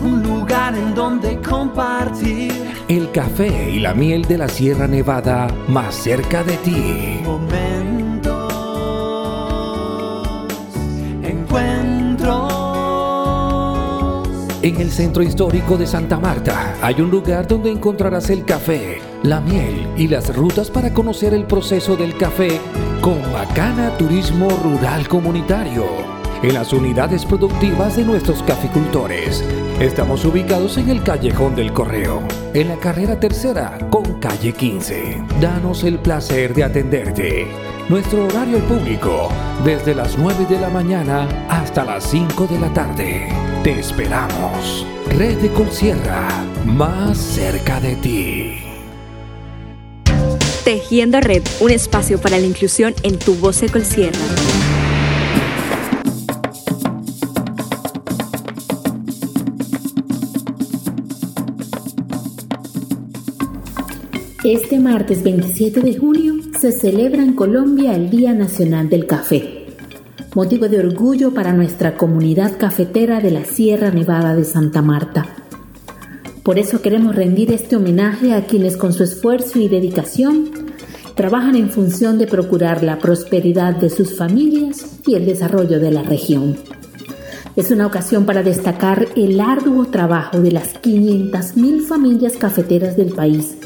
[0.00, 2.47] Un lugar en donde compartir
[2.88, 7.20] el café y la miel de la Sierra Nevada más cerca de ti.
[14.60, 19.40] En el centro histórico de Santa Marta hay un lugar donde encontrarás el café, la
[19.40, 22.58] miel y las rutas para conocer el proceso del café
[23.00, 29.44] con Macana Turismo Rural Comunitario en las unidades productivas de nuestros caficultores.
[29.80, 32.22] Estamos ubicados en el Callejón del Correo,
[32.54, 35.22] en la carrera tercera con calle 15.
[35.40, 37.46] Danos el placer de atenderte.
[37.88, 39.28] Nuestro horario público,
[39.64, 43.28] desde las 9 de la mañana hasta las 5 de la tarde.
[43.64, 44.86] Te esperamos.
[45.16, 45.50] Red de
[46.66, 48.58] más cerca de ti.
[50.64, 54.18] Tejiendo Red, un espacio para la inclusión en tu voz de Colsierra.
[64.50, 69.66] Este martes 27 de junio se celebra en Colombia el Día Nacional del Café,
[70.34, 75.26] motivo de orgullo para nuestra comunidad cafetera de la Sierra Nevada de Santa Marta.
[76.44, 80.48] Por eso queremos rendir este homenaje a quienes con su esfuerzo y dedicación
[81.14, 86.04] trabajan en función de procurar la prosperidad de sus familias y el desarrollo de la
[86.04, 86.56] región.
[87.54, 93.58] Es una ocasión para destacar el arduo trabajo de las 500.000 familias cafeteras del país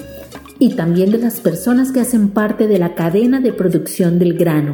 [0.63, 4.71] y también de las personas que hacen parte de la cadena de producción del grano,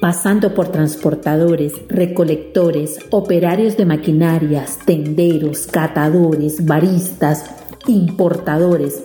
[0.00, 7.46] pasando por transportadores, recolectores, operarios de maquinarias, tenderos, catadores, baristas,
[7.88, 9.02] importadores,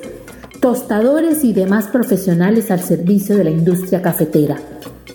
[0.59, 4.57] tostadores y demás profesionales al servicio de la industria cafetera,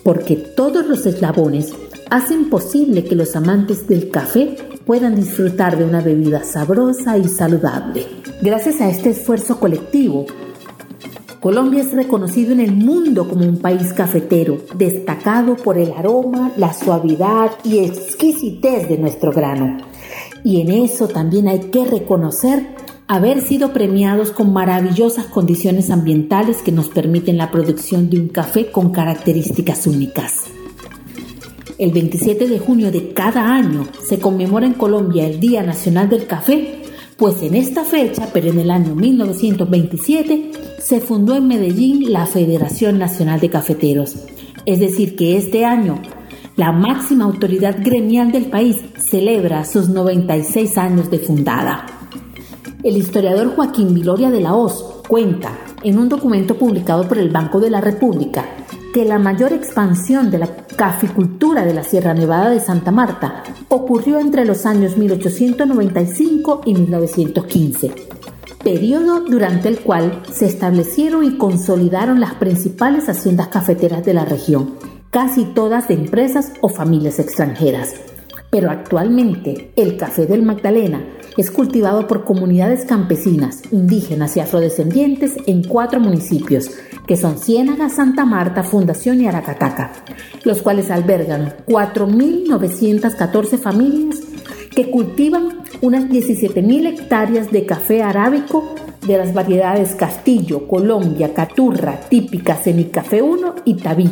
[0.03, 1.71] porque todos los eslabones
[2.09, 8.05] hacen posible que los amantes del café puedan disfrutar de una bebida sabrosa y saludable.
[8.41, 10.25] Gracias a este esfuerzo colectivo,
[11.47, 16.73] Colombia es reconocido en el mundo como un país cafetero, destacado por el aroma, la
[16.73, 19.77] suavidad y exquisitez de nuestro grano.
[20.43, 22.67] Y en eso también hay que reconocer
[23.07, 28.69] haber sido premiados con maravillosas condiciones ambientales que nos permiten la producción de un café
[28.69, 30.47] con características únicas.
[31.77, 36.27] El 27 de junio de cada año se conmemora en Colombia el Día Nacional del
[36.27, 36.83] Café
[37.17, 40.51] pues en esta fecha, pero en el año 1927,
[40.87, 44.15] se fundó en Medellín la Federación Nacional de Cafeteros.
[44.65, 46.01] Es decir, que este año
[46.55, 51.85] la máxima autoridad gremial del país celebra sus 96 años de fundada.
[52.83, 55.51] El historiador Joaquín Viloria de la Hoz cuenta
[55.83, 58.45] en un documento publicado por el Banco de la República
[58.93, 64.19] que la mayor expansión de la caficultura de la Sierra Nevada de Santa Marta ocurrió
[64.19, 67.91] entre los años 1895 y 1915,
[68.63, 74.75] periodo durante el cual se establecieron y consolidaron las principales haciendas cafeteras de la región,
[75.11, 77.95] casi todas de empresas o familias extranjeras.
[78.49, 81.03] Pero actualmente el café del Magdalena
[81.37, 86.71] es cultivado por comunidades campesinas, indígenas y afrodescendientes en cuatro municipios,
[87.07, 89.91] que son Ciénaga, Santa Marta, Fundación y Aracataca,
[90.43, 94.19] los cuales albergan 4.914 familias
[94.75, 98.75] que cultivan unas 17.000 hectáreas de café arábico
[99.07, 104.09] de las variedades Castillo, Colombia, Caturra, típica Semicafé 1 y Tabí,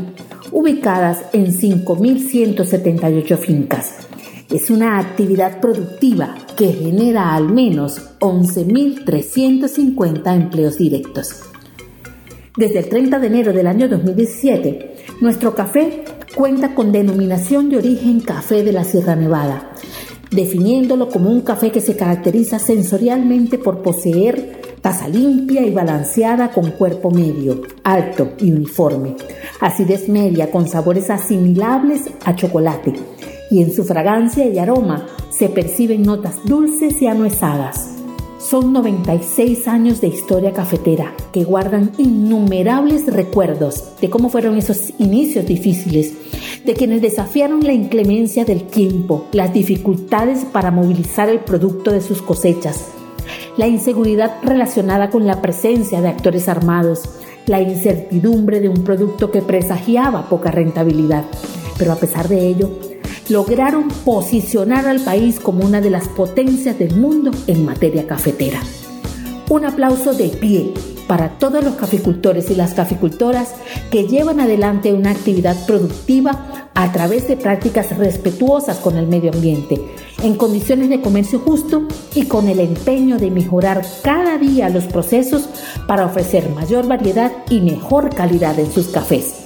[0.52, 4.08] ubicadas en 5.178 fincas.
[4.50, 11.42] Es una actividad productiva que genera al menos 11.350 empleos directos.
[12.58, 18.22] Desde el 30 de enero del año 2017, nuestro café cuenta con denominación de origen
[18.22, 19.74] Café de la Sierra Nevada,
[20.32, 26.72] definiéndolo como un café que se caracteriza sensorialmente por poseer taza limpia y balanceada con
[26.72, 29.18] cuerpo medio, alto y uniforme,
[29.60, 32.94] acidez media con sabores asimilables a chocolate,
[33.52, 37.95] y en su fragancia y aroma se perciben notas dulces y anuesadas.
[38.48, 45.48] Son 96 años de historia cafetera que guardan innumerables recuerdos de cómo fueron esos inicios
[45.48, 46.14] difíciles,
[46.64, 52.22] de quienes desafiaron la inclemencia del tiempo, las dificultades para movilizar el producto de sus
[52.22, 52.90] cosechas,
[53.58, 57.02] la inseguridad relacionada con la presencia de actores armados,
[57.48, 61.26] la incertidumbre de un producto que presagiaba poca rentabilidad.
[61.80, 62.70] Pero a pesar de ello,
[63.30, 68.62] lograron posicionar al país como una de las potencias del mundo en materia cafetera.
[69.50, 70.74] Un aplauso de pie
[71.08, 73.54] para todos los caficultores y las caficultoras
[73.92, 79.80] que llevan adelante una actividad productiva a través de prácticas respetuosas con el medio ambiente,
[80.24, 85.48] en condiciones de comercio justo y con el empeño de mejorar cada día los procesos
[85.88, 89.45] para ofrecer mayor variedad y mejor calidad en sus cafés.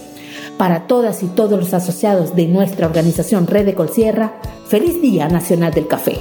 [0.60, 4.34] Para todas y todos los asociados de nuestra organización Red de Colsierra,
[4.68, 6.20] feliz Día Nacional del Café.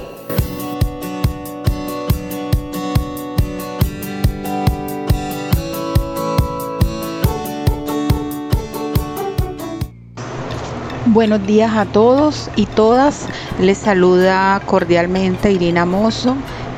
[11.07, 13.27] Buenos días a todos y todas.
[13.59, 16.37] Les saluda cordialmente Irina Mozo.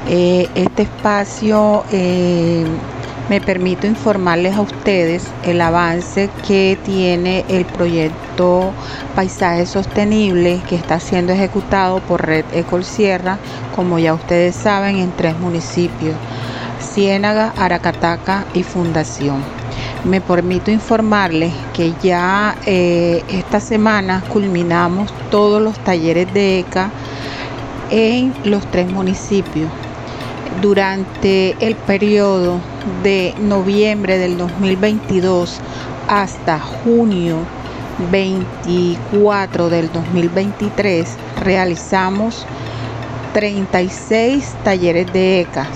[0.10, 2.66] Eh, este espacio eh,
[3.32, 8.74] me permito informarles a ustedes el avance que tiene el proyecto
[9.16, 13.38] Paisaje Sostenible que está siendo ejecutado por Red Ecol Sierra,
[13.74, 16.14] como ya ustedes saben, en tres municipios,
[16.82, 19.42] Ciénaga, Aracataca y Fundación.
[20.04, 26.92] Me permito informarles que ya eh, esta semana culminamos todos los talleres de ECA
[27.92, 29.70] en los tres municipios
[30.62, 32.60] durante el periodo
[33.04, 35.60] de noviembre del 2022
[36.08, 37.38] hasta junio
[38.12, 41.08] 24 del 2023
[41.40, 42.46] realizamos
[43.34, 45.68] 36 talleres de ECAS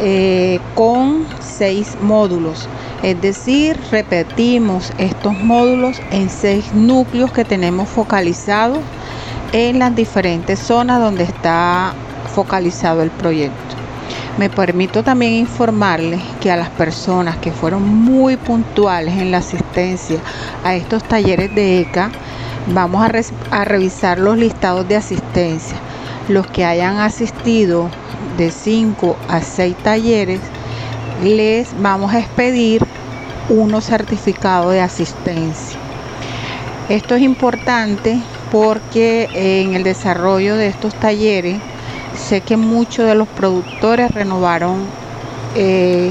[0.00, 2.68] eh, con 6 módulos.
[3.02, 8.78] Es decir, repetimos estos módulos en 6 núcleos que tenemos focalizados
[9.52, 11.94] en las diferentes zonas donde está
[12.34, 13.63] focalizado el proyecto.
[14.36, 20.18] Me permito también informarles que a las personas que fueron muy puntuales en la asistencia
[20.64, 22.10] a estos talleres de ECA,
[22.66, 23.06] vamos
[23.50, 25.76] a, revisar los listados de asistencia.
[26.28, 27.88] Los que hayan asistido
[28.36, 30.40] de 5 a 6 talleres,
[31.22, 32.84] les vamos a expedir
[33.48, 35.78] unos certificados de asistencia.
[36.88, 38.18] Esto es importante
[38.50, 41.58] porque en el desarrollo de estos talleres
[42.28, 44.86] Sé que muchos de los productores renovaron
[45.54, 46.10] eh,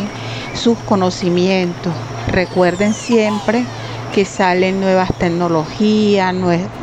[0.54, 1.92] sus conocimientos.
[2.28, 3.66] Recuerden siempre
[4.14, 6.32] que salen nuevas tecnologías,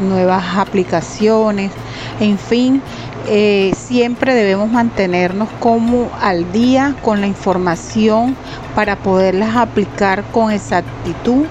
[0.01, 1.71] nuevas aplicaciones,
[2.19, 2.83] en fin,
[3.29, 8.35] eh, siempre debemos mantenernos como al día con la información
[8.75, 11.47] para poderlas aplicar con exactitud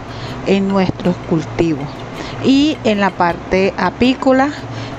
[0.47, 1.87] en nuestros cultivos.
[2.43, 4.49] Y en la parte apícola,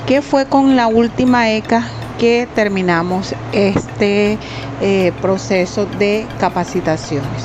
[0.06, 1.84] que fue con la última ECA
[2.20, 4.36] que terminamos este
[4.82, 7.42] eh, proceso de capacitaciones.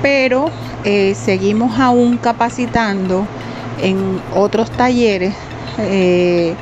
[0.00, 0.46] Pero
[0.84, 3.26] eh, seguimos aún capacitando
[3.82, 5.34] en otros talleres,
[5.78, 6.54] eh,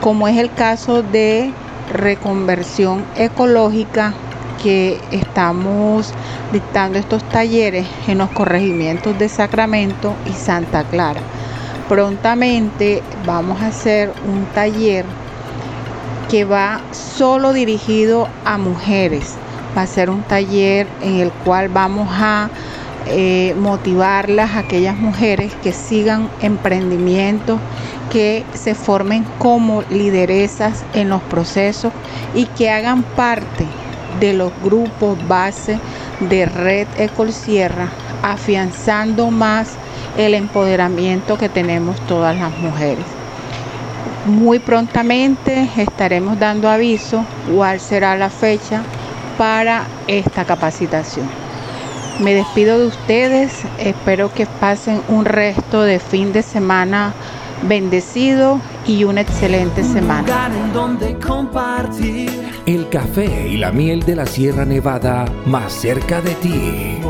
[0.00, 1.50] como es el caso de
[1.92, 4.14] reconversión ecológica
[4.62, 6.14] que estamos
[6.52, 11.20] dictando estos talleres en los corregimientos de Sacramento y Santa Clara.
[11.88, 15.04] Prontamente vamos a hacer un taller
[16.32, 19.34] que va solo dirigido a mujeres.
[19.76, 22.48] Va a ser un taller en el cual vamos a
[23.04, 27.60] eh, motivarlas, a aquellas mujeres que sigan emprendimientos,
[28.10, 31.92] que se formen como lideresas en los procesos
[32.34, 33.66] y que hagan parte
[34.18, 35.78] de los grupos base
[36.30, 37.90] de Red Ecol Sierra,
[38.22, 39.74] afianzando más
[40.16, 43.21] el empoderamiento que tenemos todas las mujeres.
[44.26, 48.82] Muy prontamente estaremos dando aviso cuál será la fecha
[49.36, 51.26] para esta capacitación.
[52.20, 57.12] Me despido de ustedes, espero que pasen un resto de fin de semana
[57.68, 60.48] bendecido y una excelente semana.
[62.66, 67.00] El café y la miel de la Sierra Nevada más cerca de ti.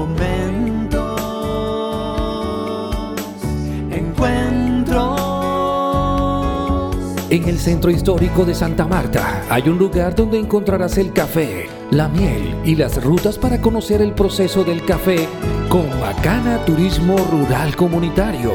[7.32, 12.06] En el centro histórico de Santa Marta hay un lugar donde encontrarás el café, la
[12.06, 15.26] miel y las rutas para conocer el proceso del café
[15.70, 18.52] con Macana Turismo Rural Comunitario.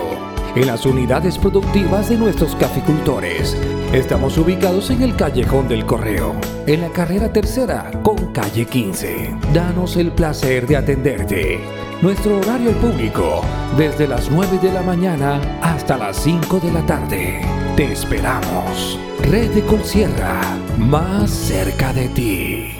[0.53, 3.57] En las unidades productivas de nuestros caficultores.
[3.93, 6.35] Estamos ubicados en el Callejón del Correo,
[6.67, 9.37] en la carrera tercera con calle 15.
[9.55, 11.59] Danos el placer de atenderte.
[12.03, 13.41] Nuestro horario público,
[13.75, 17.66] desde las 9 de la mañana hasta las 5 de la tarde.
[17.77, 18.97] Te esperamos.
[19.21, 20.41] Red de Colsierra,
[20.79, 22.71] más cerca de ti.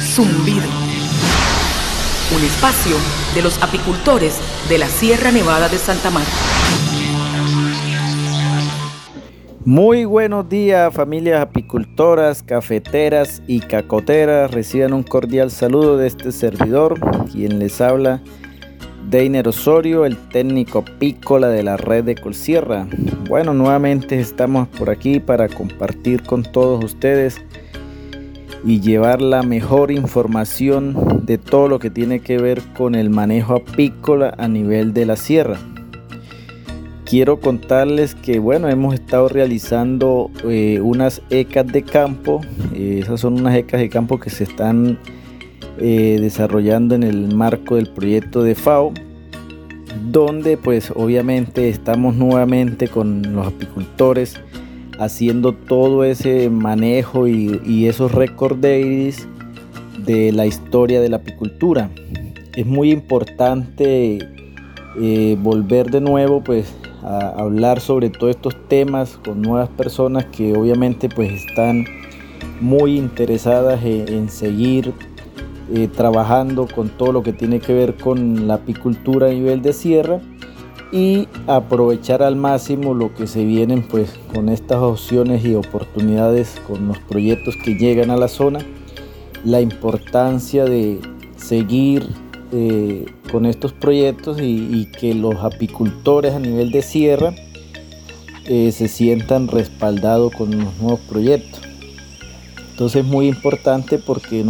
[0.00, 0.64] Zumbido.
[2.34, 2.96] Un espacio
[3.34, 4.40] de los apicultores
[4.70, 6.30] de la Sierra Nevada de Santa Marta.
[9.66, 14.50] Muy buenos días familias apicultoras, cafeteras y cacoteras.
[14.50, 16.98] Reciban un cordial saludo de este servidor,
[17.30, 18.22] quien les habla
[19.10, 22.86] Deiner Osorio, el técnico apícola de la red de Colsierra.
[23.26, 27.40] Bueno, nuevamente estamos por aquí para compartir con todos ustedes
[28.66, 33.54] y llevar la mejor información de todo lo que tiene que ver con el manejo
[33.54, 35.58] apícola a nivel de la sierra.
[37.06, 42.42] Quiero contarles que bueno, hemos estado realizando eh, unas ecas de campo.
[42.74, 44.98] Eh, esas son unas ecas de campo que se están
[45.80, 48.92] eh, desarrollando en el marco del proyecto de FAO,
[50.10, 54.40] donde pues obviamente estamos nuevamente con los apicultores
[54.98, 59.28] haciendo todo ese manejo y, esos record days
[60.04, 61.90] de la historia de la apicultura.
[62.56, 64.18] Es muy importante
[65.00, 70.54] eh, volver de nuevo pues a hablar sobre todos estos temas con nuevas personas que
[70.54, 71.84] obviamente pues están
[72.60, 74.92] muy interesadas en, seguir
[75.74, 79.72] eh, trabajando con todo lo que tiene que ver con la apicultura a nivel de
[79.72, 80.20] sierra
[80.92, 86.88] y aprovechar al máximo lo que se vienen pues con estas opciones y oportunidades con
[86.88, 88.60] los proyectos que llegan a la zona
[89.44, 91.00] la importancia de
[91.36, 92.08] seguir
[92.50, 97.34] eh, con estos proyectos y, que los apicultores a nivel de sierra
[98.46, 101.60] eh, se sientan respaldados con los nuevos proyectos.
[102.78, 104.44] Entonces es muy importante porque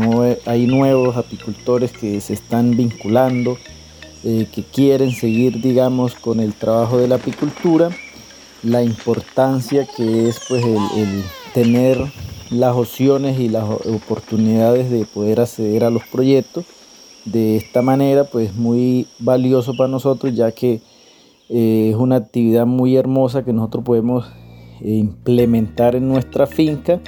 [0.44, 3.56] hay nuevos apicultores que se están vinculando,
[4.22, 7.88] eh, que quieren seguir, digamos, con el trabajo de la apicultura,
[8.62, 11.24] la importancia que es pues el
[11.54, 12.04] tener
[12.50, 16.66] las opciones y las oportunidades de poder acceder a los proyectos.
[17.24, 20.82] De esta manera pues muy valioso para nosotros ya que
[21.48, 24.26] eh, es una actividad muy hermosa que nosotros podemos
[24.82, 27.00] eh, implementar en nuestra finca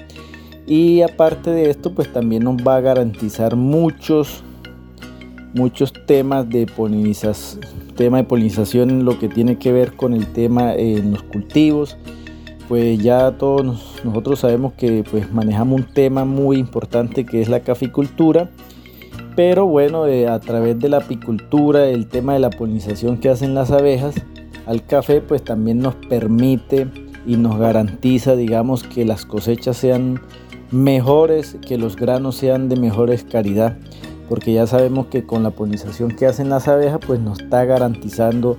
[0.71, 4.43] y aparte de esto pues también nos va a garantizar muchos
[5.53, 7.61] muchos temas de polinización
[7.97, 11.99] tema de polinización en lo que tiene que ver con el tema en los cultivos.
[12.67, 17.61] Pues ya todos nosotros sabemos que pues manejamos un tema muy importante que es la
[17.61, 18.49] caficultura
[19.37, 23.55] pero bueno, eh, a través de la apicultura, el tema de la polinización que hacen
[23.55, 24.15] las abejas
[24.67, 26.89] al café, pues también nos permite
[27.27, 30.21] y nos garantiza, digamos, que las cosechas sean
[30.71, 33.77] mejores, que los granos sean de mejores calidad,
[34.29, 38.57] porque ya sabemos que con la polinización que hacen las abejas, pues nos está garantizando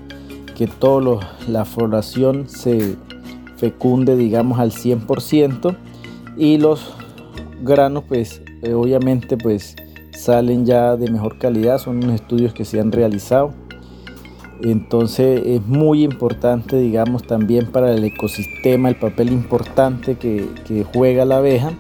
[0.56, 2.96] que toda la floración se
[3.58, 5.76] fecunde, digamos, al 100%
[6.38, 6.94] y los
[7.64, 9.76] granos, pues, eh, obviamente, pues,
[10.12, 13.54] salen ya de mejor calidad, son unos estudios que se han realizado.
[14.64, 21.38] Entonces es muy importante, digamos, también para el ecosistema, el papel importante que, juega la
[21.38, 21.72] abeja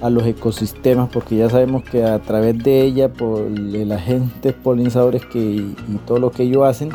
[0.00, 5.24] a los ecosistemas, porque ya sabemos que a través de ella, por los agentes polinizadores
[5.26, 5.76] que, y
[6.06, 6.90] todo lo que ellos hacen,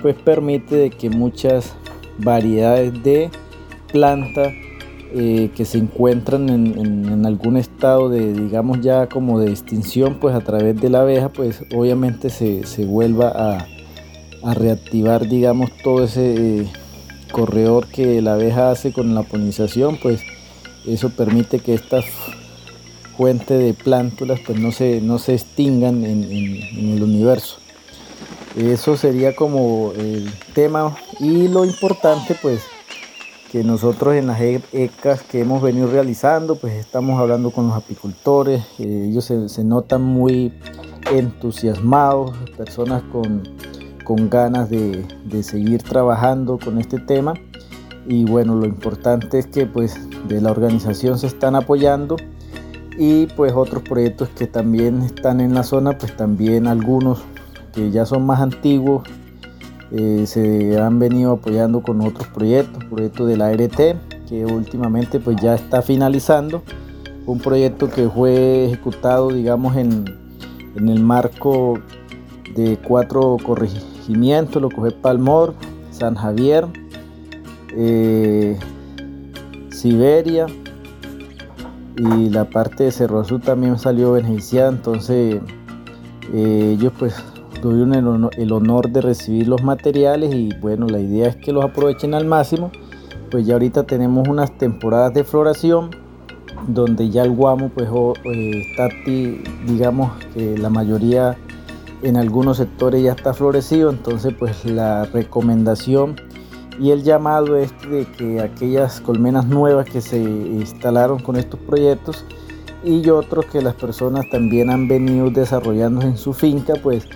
[0.00, 1.74] pues permite que muchas
[2.18, 3.30] variedades de
[3.92, 4.52] plantas
[5.14, 10.40] eh, que se encuentran en, algún estado de, digamos ya como de extinción, pues a
[10.40, 16.66] través de la abeja, pues obviamente se, vuelva a, reactivar, digamos, todo ese eh,
[17.30, 20.20] corredor que la abeja hace con la polinización, pues
[20.86, 22.04] eso permite que estas
[23.16, 27.58] fuentes de plántulas pues no se, no se extingan en, el universo.
[28.56, 32.62] Eso sería como el tema y lo importante pues
[33.50, 38.62] que nosotros en las ECAS que hemos venido realizando, pues estamos hablando con los apicultores,
[38.78, 40.54] eh, ellos se, notan muy
[41.10, 43.42] entusiasmados, personas con,
[44.30, 47.34] ganas de, seguir trabajando con este tema.
[48.06, 49.96] Y bueno, lo importante es que pues
[50.28, 52.16] de la organización se están apoyando
[52.98, 57.22] y pues otros proyectos que también están en la zona, pues también algunos
[57.72, 59.02] que ya son más antiguos
[59.94, 63.76] eh, se han venido apoyando con otros proyectos, proyectos de la ART,
[64.26, 66.62] que últimamente pues ya está finalizando.
[67.26, 70.06] Un proyecto que fue ejecutado, digamos, en,
[70.76, 71.78] el marco
[72.54, 75.54] de cuatro corregimientos, lo que Palmor,
[75.90, 76.66] San Javier,
[77.76, 78.58] eh,
[79.70, 80.46] Siberia
[81.96, 85.40] y la parte de Cerro Azul también salió beneficiada, entonces
[86.32, 87.14] eh, ellos pues
[87.60, 92.14] tuvieron el honor de recibir los materiales y bueno, la idea es que los aprovechen
[92.14, 92.72] al máximo.
[93.30, 95.90] Pues ya ahorita tenemos unas temporadas de floración
[96.66, 97.88] donde ya el guamo pues
[98.24, 98.88] eh, está,
[99.66, 101.36] digamos que la mayoría
[102.02, 106.16] en algunos sectores ya está florecido, entonces pues la recomendación
[106.82, 112.24] y el llamado es de que aquellas colmenas nuevas que se instalaron con estos proyectos
[112.84, 117.06] y otros que las personas también han venido desarrollando en su finca, pues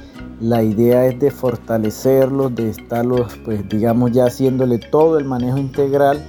[0.41, 6.25] la idea es de fortalecerlos, de estarlos, pues digamos ya haciéndole todo el manejo integral,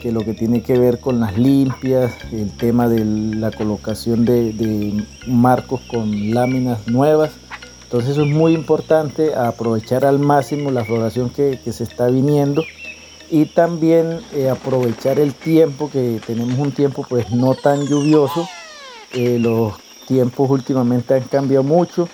[0.00, 5.04] que lo que tiene que ver con las limpias, el tema de la colocación de,
[5.26, 7.32] marcos con láminas nuevas.
[7.90, 12.62] Entonces es muy importante, aprovechar al máximo la floración que, se está viniendo
[13.30, 18.46] y también eh, aprovechar el tiempo, que tenemos un tiempo pues no tan lluvioso.
[19.14, 19.72] Eh, los
[20.06, 22.08] tiempos últimamente han cambiado mucho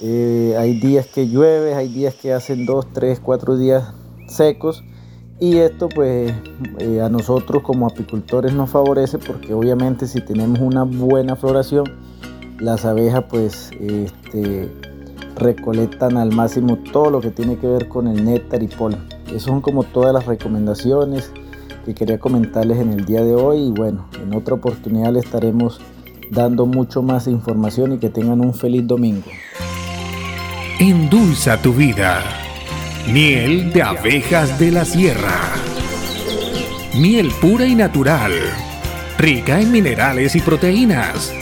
[0.00, 3.94] Eh, hay días que llueve, hay días que hacen dos, tres, cuatro días
[4.26, 4.82] secos
[5.38, 6.32] y esto pues
[7.00, 11.84] a nosotros como apicultores nos favorece porque obviamente si tenemos una buena floración,
[12.58, 14.72] las abejas pues este,
[15.36, 19.00] recolectan al máximo todo lo que tiene que ver con el néctar y polen.
[19.28, 21.32] Esas son como todas las recomendaciones
[21.84, 25.80] que quería comentarles en el día de hoy y bueno, en otra oportunidad les estaremos
[26.30, 29.26] dando mucho más información y que tengan un feliz domingo.
[30.78, 32.22] Endulza tu vida.
[33.12, 35.40] Miel de abejas de la sierra.
[36.94, 38.32] Miel pura y natural.
[39.18, 41.41] Rica en minerales y proteínas.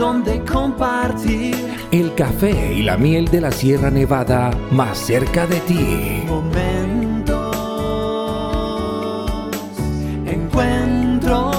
[0.00, 1.54] Donde compartir
[1.90, 6.24] El café y la miel de la Sierra Nevada más cerca de ti.
[6.26, 7.36] momentos,
[10.24, 11.54] encuentros.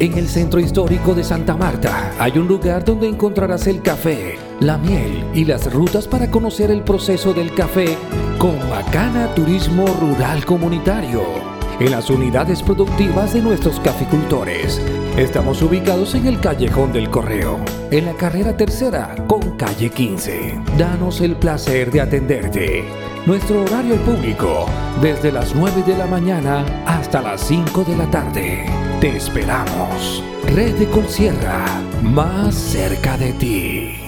[0.00, 4.76] En el centro histórico de Santa Marta hay un lugar donde encontrarás el café, la
[4.76, 7.96] miel y las rutas para conocer el proceso del café
[8.38, 11.53] con Macana Turismo Rural Comunitario.
[11.80, 14.80] En las unidades productivas de nuestros caficultores.
[15.16, 17.58] Estamos ubicados en el Callejón del Correo,
[17.90, 20.60] en la carrera tercera con calle 15.
[20.78, 22.84] Danos el placer de atenderte.
[23.26, 24.66] Nuestro horario público,
[25.02, 28.66] desde las 9 de la mañana hasta las 5 de la tarde.
[29.00, 30.22] Te esperamos.
[30.54, 31.64] Red de Colsierra,
[32.02, 33.98] más cerca de ti.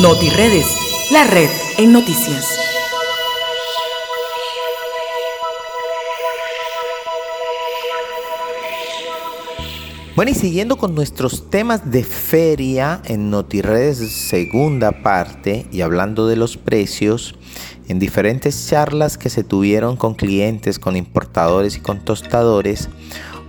[0.00, 2.69] NotiRedes, la red en noticias.
[10.20, 16.36] Bueno, y siguiendo con nuestros temas de feria en NotiRedes segunda parte y hablando de
[16.36, 17.36] los precios,
[17.88, 22.90] en diferentes charlas que se tuvieron con clientes, con importadores y con tostadores,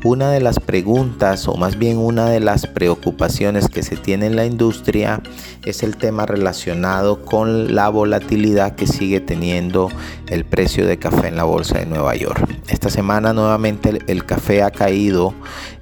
[0.04, 4.36] una de las preguntas o más bien una de las preocupaciones que se tiene en
[4.36, 5.22] la industria
[5.64, 9.90] es el tema relacionado con la volatilidad que sigue teniendo
[10.28, 12.50] el precio de café en la bolsa de Nueva York.
[12.68, 15.34] Esta semana nuevamente el, café ha caído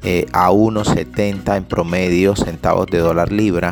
[0.04, 3.72] eh, a 1,70 en promedio centavos de dólar libra,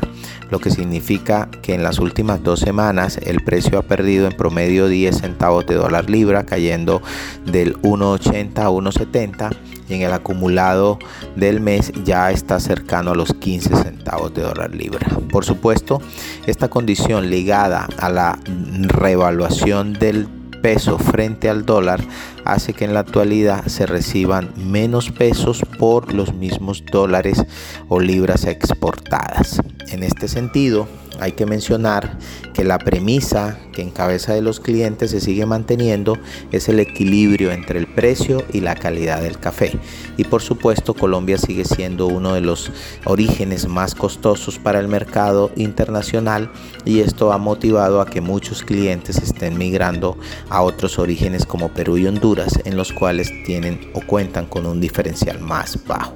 [0.49, 4.87] lo que significa que en las últimas dos semanas el precio ha perdido en promedio
[4.87, 7.01] 10 centavos de dólar libra, cayendo
[7.45, 9.57] del 1,80 a 1,70
[9.87, 10.99] y en el acumulado
[11.35, 15.07] del mes ya está cercano a los 15 centavos de dólar libra.
[15.31, 16.01] Por supuesto,
[16.45, 18.39] esta condición ligada a la
[18.87, 20.27] revaluación del
[20.61, 22.01] peso frente al dólar
[22.43, 27.43] hace que en la actualidad se reciban menos pesos por los mismos dólares
[27.89, 29.61] o libras exportadas.
[29.89, 30.87] En este sentido,
[31.19, 32.17] hay que mencionar
[32.53, 36.17] que la premisa que en cabeza de los clientes se sigue manteniendo
[36.51, 39.77] es el equilibrio entre el precio y la calidad del café.
[40.17, 42.71] Y por supuesto Colombia sigue siendo uno de los
[43.05, 46.51] orígenes más costosos para el mercado internacional
[46.85, 50.17] y esto ha motivado a que muchos clientes estén migrando
[50.49, 54.81] a otros orígenes como Perú y Honduras en los cuales tienen o cuentan con un
[54.81, 56.13] diferencial más bajo.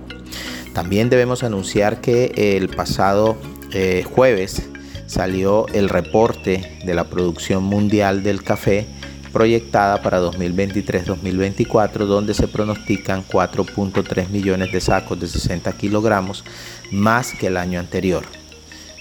[0.73, 3.37] También debemos anunciar que el pasado
[3.73, 4.63] eh, jueves
[5.11, 8.87] salió el reporte de la producción mundial del café
[9.33, 16.45] proyectada para 2023-2024, donde se pronostican 4.3 millones de sacos de 60 kilogramos,
[16.91, 18.23] más que el año anterior,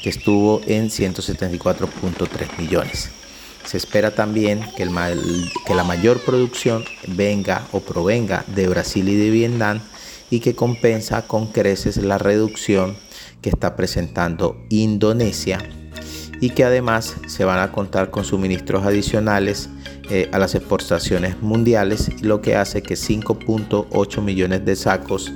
[0.03, 3.11] que estuvo en 174.3 millones.
[3.65, 9.81] Se espera también que, la mayor producción venga o provenga de Brasil y de Vietnam
[10.29, 12.97] y que compensa con creces la reducción
[13.43, 15.59] que está presentando Indonesia
[16.41, 19.69] y que además se van a contar con suministros adicionales
[20.11, 25.33] eh, a las exportaciones mundiales, lo que hace que 5.8 millones de sacos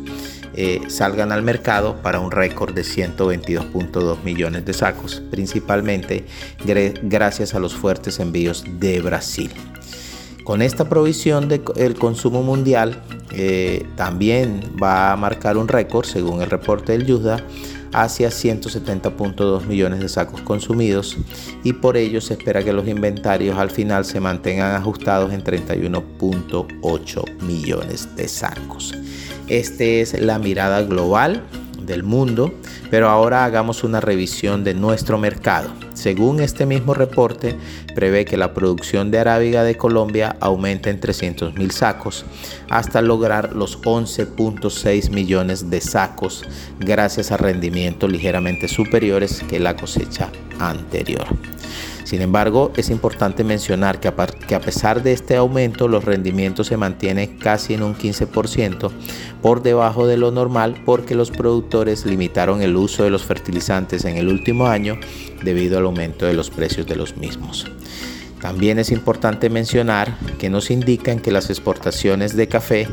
[0.56, 6.24] eh, salgan al mercado para un récord de 122.2 millones de sacos, principalmente
[7.02, 9.50] gracias a los fuertes envíos de Brasil.
[10.44, 13.02] Con esta provisión del consumo mundial
[13.32, 17.44] eh, también va a marcar un récord, según el reporte del Yuda,
[17.94, 21.16] hacia 170.2 millones de sacos consumidos
[21.62, 27.40] y por ello se espera que los inventarios al final se mantengan ajustados en 31.8
[27.42, 28.94] millones de sacos.
[29.46, 31.44] Esta es la mirada global
[31.86, 32.52] del mundo,
[32.94, 35.68] pero ahora hagamos una revisión de nuestro mercado.
[35.94, 37.56] Según este mismo reporte,
[37.92, 42.24] prevé que la producción de arábiga de Colombia aumente en 300 mil sacos
[42.70, 46.44] hasta lograr los 11.6 millones de sacos
[46.78, 50.30] gracias a rendimientos ligeramente superiores que la cosecha
[50.60, 51.26] anterior.
[52.04, 57.38] Sin embargo, es importante mencionar que a, pesar de este aumento, los rendimientos se mantienen
[57.38, 58.90] casi en un 15%
[59.40, 64.18] por debajo de lo normal porque los productores limitaron el uso de los fertilizantes en
[64.18, 64.98] el último año
[65.42, 67.66] debido al aumento de los precios de los mismos.
[68.38, 72.86] También es importante mencionar que nos indican que las exportaciones de café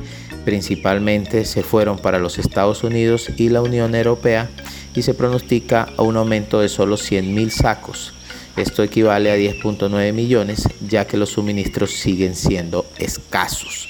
[0.45, 4.49] principalmente se fueron para los Estados Unidos y la Unión Europea
[4.95, 8.14] y se pronostica un aumento de solo 100.000 sacos
[8.57, 13.87] esto equivale a 10.9 millones ya que los suministros siguen siendo escasos.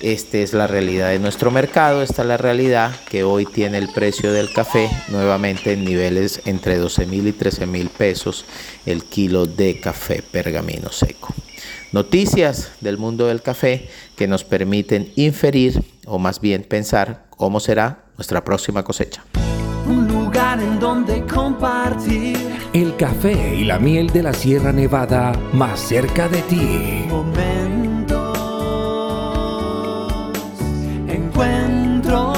[0.00, 3.88] Esta es la realidad de nuestro mercado, esta es la realidad que hoy tiene el
[3.88, 8.44] precio del café nuevamente en niveles entre 12 mil y 13 mil pesos
[8.86, 11.34] el kilo de café pergamino seco.
[11.90, 18.04] Noticias del mundo del café que nos permiten inferir o más bien pensar cómo será
[18.16, 19.24] nuestra próxima cosecha
[19.88, 25.80] un lugar en donde compartir el café y la miel de la Sierra Nevada más
[25.80, 27.04] cerca de ti.
[27.08, 28.38] Momentos,
[31.08, 32.36] encuentros.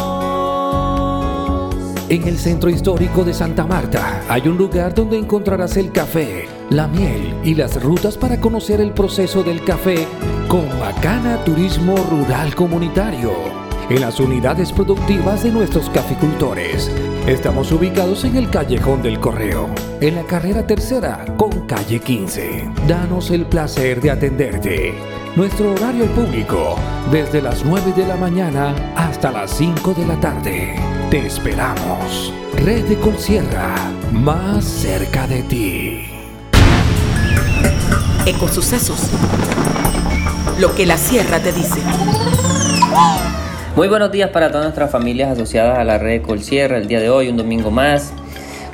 [2.09, 6.87] En el centro histórico de Santa Marta hay un lugar donde encontrarás el café, la
[6.89, 10.07] miel y las rutas para conocer el proceso del café
[10.49, 13.33] con Macana Turismo Rural Comunitario
[13.89, 16.91] en las unidades productivas de nuestros caficultores
[17.31, 19.70] Estamos ubicados en el Callejón del Correo,
[20.01, 22.68] en la carrera tercera con calle 15.
[22.89, 24.95] Danos el placer de atenderte.
[25.37, 26.74] Nuestro horario público,
[27.12, 30.74] desde las 9 de la mañana hasta las 5 de la tarde.
[31.09, 32.35] Te esperamos.
[32.64, 33.76] Red de Colsierra,
[34.11, 36.11] más cerca de ti.
[38.26, 39.09] Ecosucesos.
[40.59, 41.81] Lo que la sierra te dice.
[43.77, 47.09] Muy buenos días para todas nuestras familias asociadas a la red Colsierra el día de
[47.09, 48.12] hoy, un domingo más,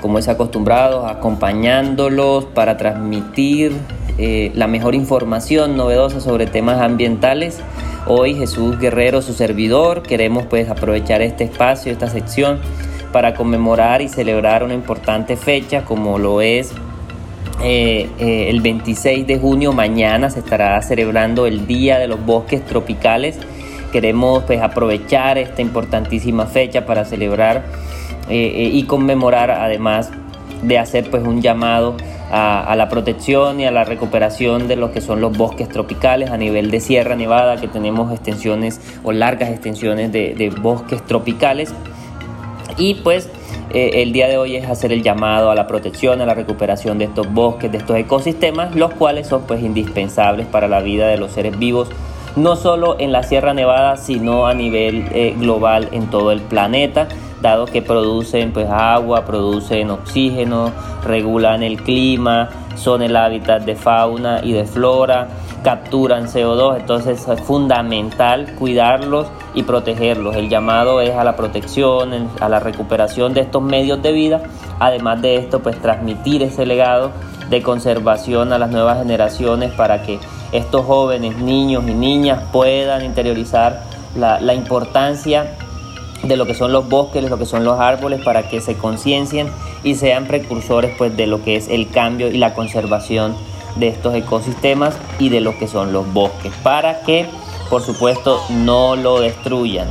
[0.00, 3.72] como es acostumbrado, acompañándolos para transmitir
[4.16, 7.58] eh, la mejor información novedosa sobre temas ambientales.
[8.06, 12.58] Hoy Jesús Guerrero, su servidor, queremos pues aprovechar este espacio, esta sección,
[13.12, 16.72] para conmemorar y celebrar una importante fecha como lo es
[17.62, 19.72] eh, eh, el 26 de junio.
[19.72, 23.38] Mañana se estará celebrando el Día de los Bosques Tropicales
[23.92, 27.64] queremos pues, aprovechar esta importantísima fecha para celebrar
[28.28, 30.10] eh, eh, y conmemorar además
[30.62, 31.96] de hacer pues un llamado
[32.30, 36.36] a, la protección y a la recuperación de lo que son los bosques tropicales a
[36.36, 41.72] nivel de Sierra Nevada que tenemos extensiones o largas extensiones de, bosques tropicales.
[42.78, 43.28] Y pues
[43.70, 46.98] eh, el día de hoy es hacer el llamado a la protección, a la recuperación
[46.98, 51.16] de estos bosques, de estos ecosistemas, los cuales son pues indispensables para la vida de
[51.16, 51.88] los seres vivos
[52.36, 57.08] no solo en la Sierra Nevada, sino a nivel eh, global en todo el planeta,
[57.40, 60.70] dado que producen pues, agua, producen oxígeno,
[61.04, 65.28] regulan el clima, son el hábitat de fauna y de flora,
[65.62, 70.36] capturan CO2, entonces es fundamental cuidarlos y protegerlos.
[70.36, 74.42] El llamado es a la protección, a la recuperación de estos medios de vida,
[74.78, 77.10] además de esto pues transmitir ese legado
[77.50, 80.18] de conservación a las nuevas generaciones para que
[80.56, 83.84] estos jóvenes, niños y niñas puedan interiorizar
[84.16, 85.56] la, importancia
[86.22, 88.76] de lo que son los bosques, de lo que son los árboles, para que se
[88.76, 89.48] conciencien
[89.84, 93.34] y sean precursores pues, de lo que es el cambio y la conservación
[93.76, 97.26] de estos ecosistemas y de lo que son los bosques, para que
[97.68, 99.88] por supuesto no lo destruyan.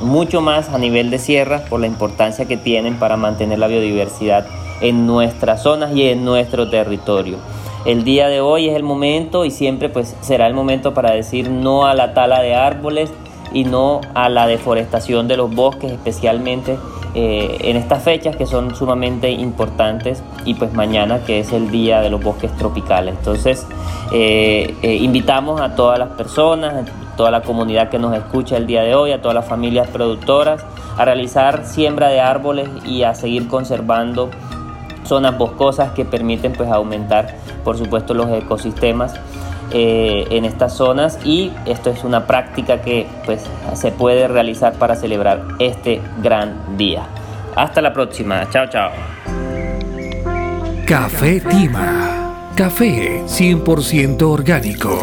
[0.00, 4.46] Mucho más a nivel de sierras por la importancia que tienen para mantener la biodiversidad
[4.80, 7.38] en nuestras zonas y en nuestro territorio.
[7.84, 11.50] El día de hoy es el momento y siempre pues será el momento para decir
[11.50, 13.12] no a la tala de árboles
[13.52, 16.78] y no a la deforestación de los bosques, especialmente
[17.14, 22.00] eh, en estas fechas que son sumamente importantes y pues mañana que es el día
[22.00, 23.16] de los bosques tropicales.
[23.18, 23.66] Entonces
[24.12, 28.66] eh, eh, invitamos a todas las personas, a toda la comunidad que nos escucha el
[28.66, 30.64] día de hoy, a todas las familias productoras,
[30.96, 34.30] a realizar siembra de árboles y a seguir conservando
[35.04, 37.34] zonas boscosas que permiten pues aumentar
[37.64, 39.14] por supuesto los ecosistemas
[39.70, 43.42] eh, en estas zonas y esto es una práctica que pues
[43.74, 47.06] se puede realizar para celebrar este gran día.
[47.56, 48.48] Hasta la próxima.
[48.50, 48.90] Chao, chao.
[50.86, 52.50] Café Tima.
[52.54, 55.02] Café 100% orgánico.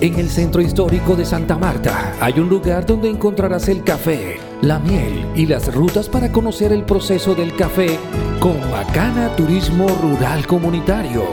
[0.00, 4.78] En el centro histórico de Santa Marta hay un lugar donde encontrarás el café, la
[4.78, 7.98] miel y las rutas para conocer el proceso del café
[8.40, 11.24] con Macana Turismo Rural Comunitario.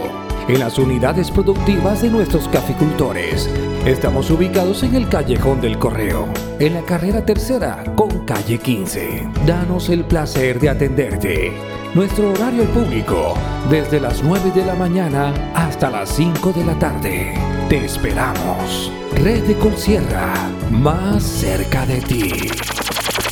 [0.48, 3.50] En las unidades productivas de nuestros caficultores.
[3.86, 6.28] Estamos ubicados en el Callejón del Correo,
[6.60, 9.30] en la carrera tercera con calle 15.
[9.46, 11.54] Danos el placer de atenderte.
[11.94, 13.36] Nuestro horario público,
[13.70, 17.34] desde las 9 de la mañana hasta las 5 de la tarde.
[17.70, 18.92] Te esperamos.
[19.24, 20.34] Red de Colsierra,
[20.70, 22.81] más cerca de ti.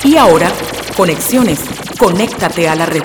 [0.03, 0.49] Y ahora,
[0.95, 1.59] conexiones.
[1.99, 3.03] Conéctate a la red.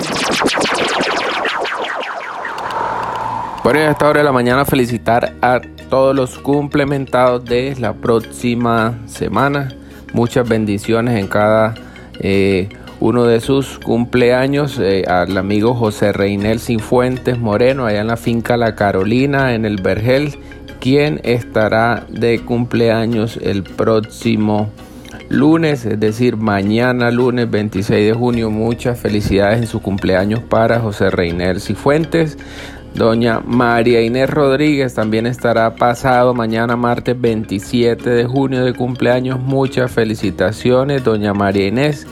[3.63, 9.75] Bueno, esta hora de la mañana felicitar a todos los complementados de la próxima semana.
[10.13, 11.75] Muchas bendiciones en cada
[12.19, 12.69] eh,
[13.01, 14.79] uno de sus cumpleaños.
[14.79, 19.81] eh, al amigo José Reinel Cifuentes Moreno, allá en la finca La Carolina, en el
[19.81, 20.37] Vergel,
[20.79, 24.69] quien estará de cumpleaños el próximo
[25.29, 28.49] lunes, es decir, mañana lunes 26 de junio.
[28.49, 32.37] Muchas felicidades en su cumpleaños para José Reinel Cifuentes.
[32.95, 39.39] Doña María Inés Rodríguez también estará pasado mañana martes 27 de junio de cumpleaños.
[39.39, 42.07] Muchas felicitaciones, Doña María Inés.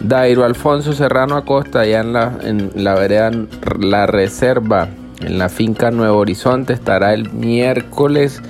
[0.00, 3.30] Dairo Alfonso Serrano Acosta, allá en la, en la vereda
[3.80, 4.88] La Reserva,
[5.20, 8.40] en la finca Nuevo Horizonte, estará el miércoles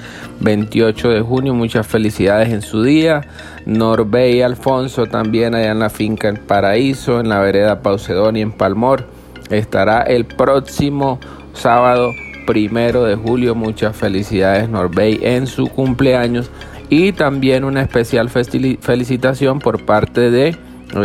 [0.40, 1.54] 28 de junio.
[1.54, 3.22] Muchas felicidades en su día.
[3.68, 9.04] Norbey Alfonso también allá en la finca El Paraíso, en la vereda Paucedonia, en Palmor.
[9.50, 11.20] Estará el próximo
[11.52, 12.12] sábado
[12.46, 13.54] primero de julio.
[13.54, 16.50] Muchas felicidades Norbey en su cumpleaños.
[16.88, 20.56] Y también una especial felicitación por parte de eh,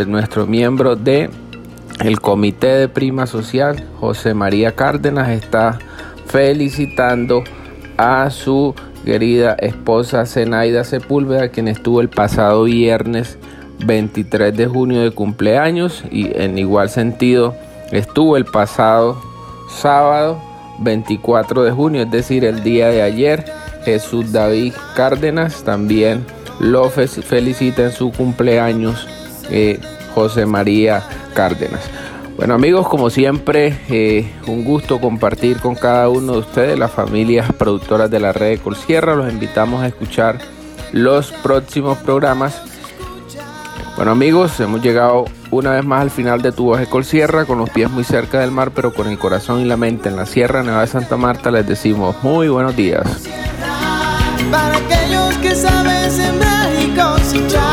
[0.07, 1.29] nuestro miembro de
[1.99, 5.79] el Comité de Prima Social, José María Cárdenas, está
[6.27, 7.43] felicitando
[7.97, 8.73] a su
[9.05, 13.37] querida esposa Zenaida Sepúlveda, quien estuvo el pasado viernes
[13.85, 17.55] 23 de junio de cumpleaños y en igual sentido
[17.91, 19.21] estuvo el pasado
[19.81, 20.41] sábado
[20.79, 23.45] 24 de junio, es decir, el día de ayer.
[23.85, 26.25] Jesús David Cárdenas también
[26.61, 29.07] lo fe- felicita en su cumpleaños
[29.49, 29.77] eh,
[30.15, 31.81] José María Cárdenas.
[32.35, 37.53] Bueno amigos, como siempre, eh, un gusto compartir con cada uno de ustedes, las familias
[37.53, 39.15] productoras de la red de Colsierra.
[39.15, 40.39] Los invitamos a escuchar
[40.91, 42.61] los próximos programas.
[43.95, 47.69] Bueno amigos, hemos llegado una vez más al final de tu viaje Colsierra, con los
[47.69, 50.63] pies muy cerca del mar, pero con el corazón y la mente en la Sierra
[50.63, 51.51] Nevada de Santa Marta.
[51.51, 53.03] Les decimos muy buenos días.
[54.49, 57.72] Para aquellos que saben sembrar y cosechar.